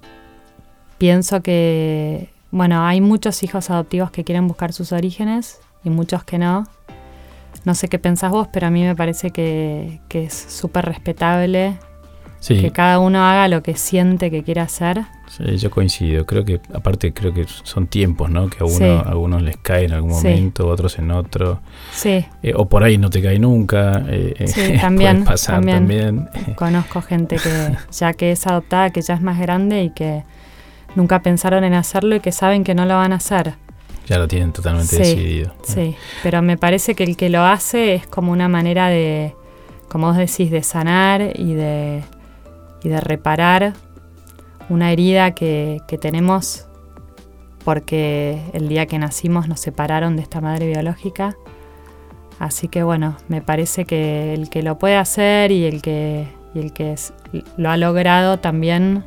pienso 0.96 1.42
que, 1.42 2.30
bueno, 2.50 2.86
hay 2.86 3.00
muchos 3.00 3.42
hijos 3.42 3.68
adoptivos 3.68 4.10
que 4.10 4.24
quieren 4.24 4.48
buscar 4.48 4.72
sus 4.72 4.92
orígenes 4.92 5.60
y 5.84 5.90
muchos 5.90 6.24
que 6.24 6.38
no. 6.38 6.66
No 7.64 7.74
sé 7.74 7.88
qué 7.88 7.98
pensás 7.98 8.30
vos, 8.30 8.48
pero 8.50 8.68
a 8.68 8.70
mí 8.70 8.82
me 8.82 8.96
parece 8.96 9.32
que, 9.32 10.00
que 10.08 10.24
es 10.24 10.34
súper 10.34 10.86
respetable 10.86 11.78
que 12.46 12.70
cada 12.70 12.98
uno 13.00 13.22
haga 13.22 13.48
lo 13.48 13.62
que 13.62 13.76
siente 13.76 14.30
que 14.30 14.42
quiere 14.42 14.62
hacer. 14.62 15.04
Sí, 15.30 15.58
yo 15.58 15.70
coincido. 15.70 16.26
Creo 16.26 16.44
que, 16.44 16.60
aparte, 16.74 17.12
creo 17.14 17.32
que 17.32 17.46
son 17.62 17.86
tiempos, 17.86 18.30
¿no? 18.30 18.50
Que 18.50 18.64
a, 18.64 18.64
uno, 18.64 19.04
algunos 19.06 19.42
les 19.42 19.56
cae 19.58 19.84
en 19.84 19.92
algún 19.92 20.10
momento, 20.10 20.66
otros 20.66 20.98
en 20.98 21.12
otro. 21.12 21.60
Sí. 21.92 22.24
Eh, 22.42 22.52
o 22.56 22.68
por 22.68 22.82
ahí 22.82 22.98
no 22.98 23.10
te 23.10 23.22
cae 23.22 23.38
nunca. 23.38 24.04
Eh, 24.08 24.46
sí, 24.48 24.74
también. 24.80 25.24
pasar 25.24 25.64
también. 25.64 26.28
Conozco 26.56 27.00
gente 27.00 27.36
que 27.36 27.76
ya 27.92 28.12
que 28.12 28.32
es 28.32 28.44
adoptada, 28.48 28.90
que 28.90 29.02
ya 29.02 29.14
es 29.14 29.22
más 29.22 29.38
grande 29.38 29.84
y 29.84 29.90
que 29.90 30.24
nunca 30.96 31.22
pensaron 31.22 31.62
en 31.62 31.74
hacerlo 31.74 32.16
y 32.16 32.20
que 32.20 32.32
saben 32.32 32.64
que 32.64 32.74
no 32.74 32.84
lo 32.84 32.96
van 32.96 33.12
a 33.12 33.16
hacer. 33.16 33.54
Ya 34.08 34.18
lo 34.18 34.26
tienen 34.26 34.52
totalmente 34.52 34.96
decidido. 34.96 35.54
Sí, 35.62 35.94
pero 36.24 36.42
me 36.42 36.56
parece 36.56 36.96
que 36.96 37.04
el 37.04 37.16
que 37.16 37.28
lo 37.28 37.42
hace 37.42 37.94
es 37.94 38.06
como 38.08 38.32
una 38.32 38.48
manera 38.48 38.88
de, 38.88 39.36
como 39.88 40.08
vos 40.08 40.16
decís, 40.16 40.50
de 40.50 40.64
sanar 40.64 41.22
y 41.36 41.54
de, 41.54 42.02
y 42.82 42.88
de 42.88 43.00
reparar 43.00 43.74
una 44.70 44.92
herida 44.92 45.32
que, 45.32 45.82
tenemos 46.00 46.66
porque 47.64 48.40
el 48.54 48.68
día 48.68 48.86
que 48.86 48.98
nacimos 48.98 49.48
nos 49.48 49.60
separaron 49.60 50.16
de 50.16 50.22
esta 50.22 50.40
madre 50.40 50.66
biológica. 50.68 51.36
Así 52.38 52.68
que 52.68 52.82
bueno, 52.82 53.18
me 53.28 53.42
parece 53.42 53.84
que 53.84 54.32
el 54.32 54.48
que 54.48 54.62
lo 54.62 54.78
puede 54.78 54.96
hacer 54.96 55.52
y 55.52 55.64
el 55.64 55.82
que, 55.82 56.26
el 56.54 56.72
que 56.72 56.94
lo 57.58 57.68
ha 57.68 57.76
logrado 57.76 58.38
también 58.38 59.04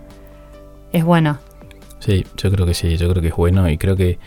es 0.91 1.03
bueno. 1.03 1.39
Sí, 1.99 2.25
yo 2.37 2.51
creo 2.51 2.65
que 2.67 2.75
sí, 2.75 2.95
yo 2.97 3.09
creo 3.09 3.21
que 3.21 3.29
es 3.29 3.35
bueno 3.35 3.67
y 3.69 3.77
creo 3.77 3.95
que 3.95 4.19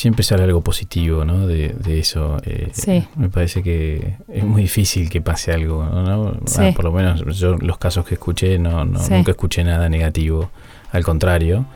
siempre 0.00 0.22
sale 0.22 0.44
algo 0.44 0.62
positivo 0.62 1.26
¿no? 1.26 1.46
de, 1.46 1.74
eso. 1.98 2.38
Eh, 2.44 2.70
sí. 2.72 3.06
Me 3.16 3.28
parece 3.28 3.62
que 3.62 4.16
es 4.28 4.44
muy 4.44 4.62
difícil 4.62 5.10
que 5.10 5.20
pase 5.20 5.52
algo. 5.52 5.84
¿no? 5.84 6.32
Ah, 6.58 6.70
por 6.74 6.86
lo 6.86 6.92
menos 6.92 7.38
yo 7.38 7.58
los 7.58 7.76
casos 7.76 8.06
que 8.06 8.14
escuché 8.14 8.58
no, 8.58 8.86
nunca 8.86 9.30
escuché 9.30 9.62
nada 9.62 9.90
negativo. 9.90 10.50
Al 10.92 11.04
contrario, 11.04 11.66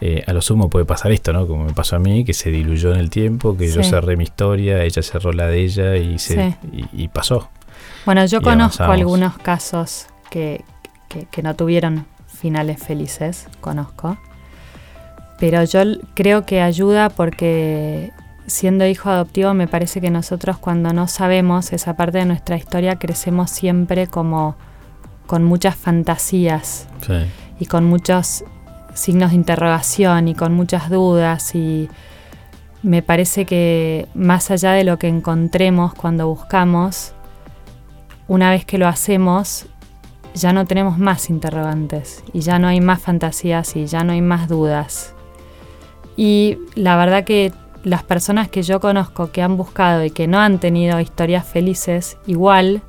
eh, 0.00 0.24
a 0.26 0.32
lo 0.32 0.40
sumo 0.40 0.70
puede 0.70 0.86
pasar 0.86 1.12
esto, 1.12 1.34
¿no? 1.34 1.46
Como 1.46 1.64
me 1.66 1.74
pasó 1.74 1.96
a 1.96 1.98
mí, 1.98 2.24
que 2.24 2.32
se 2.32 2.50
diluyó 2.50 2.92
en 2.92 3.00
el 3.00 3.10
tiempo, 3.10 3.54
que 3.54 3.70
yo 3.70 3.82
cerré 3.82 4.16
mi 4.16 4.24
historia, 4.24 4.82
ella 4.82 5.02
cerró 5.02 5.32
la 5.32 5.46
de 5.46 5.60
ella 5.60 5.96
y, 5.96 6.18
se, 6.18 6.56
y, 6.92 7.08
pasó. 7.08 7.50
Bueno, 8.06 8.24
yo 8.24 8.40
conozco 8.40 8.84
algunos 8.84 9.36
casos 9.38 10.06
que, 10.30 10.64
que 11.30 11.42
no 11.42 11.54
tuvieron 11.54 12.06
finales 12.26 12.82
felices, 12.82 13.46
conozco. 13.60 14.16
Pero 15.38 15.64
yo 15.64 15.80
creo 16.14 16.46
que 16.46 16.60
ayuda 16.60 17.08
porque 17.10 18.12
siendo 18.46 18.86
hijo 18.86 19.10
adoptivo 19.10 19.54
me 19.54 19.66
parece 19.66 20.00
que 20.00 20.10
nosotros 20.10 20.58
cuando 20.58 20.92
no 20.92 21.08
sabemos 21.08 21.72
esa 21.72 21.96
parte 21.96 22.18
de 22.18 22.26
nuestra 22.26 22.56
historia 22.56 22.96
crecemos 22.98 23.50
siempre 23.50 24.06
como 24.06 24.56
con 25.26 25.44
muchas 25.44 25.76
fantasías 25.76 26.86
y 27.58 27.66
con 27.66 27.84
muchos 27.84 28.44
signos 28.94 29.30
de 29.30 29.36
interrogación 29.36 30.28
y 30.28 30.34
con 30.34 30.52
muchas 30.52 30.90
dudas 30.90 31.54
y 31.54 31.88
me 32.82 33.02
parece 33.02 33.46
que 33.46 34.08
más 34.14 34.50
allá 34.50 34.72
de 34.72 34.84
lo 34.84 34.98
que 34.98 35.08
encontremos 35.08 35.94
cuando 35.94 36.28
buscamos, 36.28 37.14
una 38.28 38.50
vez 38.50 38.66
que 38.66 38.76
lo 38.76 38.86
hacemos, 38.86 39.66
ya 40.34 40.52
no 40.52 40.66
tenemos 40.66 40.98
más 40.98 41.30
interrogantes 41.30 42.22
y 42.34 42.40
ya 42.40 42.58
no 42.58 42.68
hay 42.68 42.80
más 42.80 43.00
fantasías 43.00 43.74
y 43.76 43.86
ya 43.86 44.04
no 44.04 44.12
hay 44.12 44.20
más 44.20 44.48
dudas. 44.48 45.13
Y 46.16 46.58
la 46.74 46.96
verdad 46.96 47.24
que 47.24 47.52
las 47.82 48.02
personas 48.02 48.48
que 48.48 48.62
yo 48.62 48.80
conozco 48.80 49.30
que 49.30 49.42
han 49.42 49.56
buscado 49.56 50.04
y 50.04 50.10
que 50.10 50.26
no 50.26 50.38
han 50.38 50.58
tenido 50.58 51.00
historias 51.00 51.46
felices, 51.46 52.16
igual, 52.26 52.82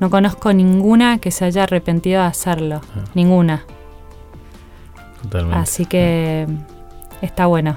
no 0.00 0.10
conozco 0.10 0.52
ninguna 0.52 1.18
que 1.18 1.30
se 1.30 1.44
haya 1.44 1.64
arrepentido 1.64 2.20
de 2.20 2.28
hacerlo. 2.28 2.80
Ah. 2.96 3.04
Ninguna. 3.14 3.64
Totalmente. 5.22 5.58
Así 5.58 5.86
que 5.86 6.46
está 7.22 7.46
bueno. 7.46 7.76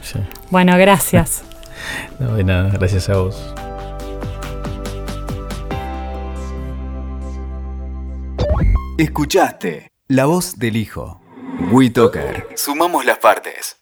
bueno, 0.50 0.76
gracias. 0.76 1.44
no, 2.20 2.34
de 2.34 2.44
nada, 2.44 2.70
gracias 2.70 3.08
a 3.08 3.16
vos. 3.16 3.54
Escuchaste 8.98 9.92
La 10.08 10.26
Voz 10.26 10.58
del 10.58 10.76
Hijo. 10.76 11.20
WeToker. 11.70 12.48
Sumamos 12.56 13.04
las 13.04 13.18
partes. 13.18 13.77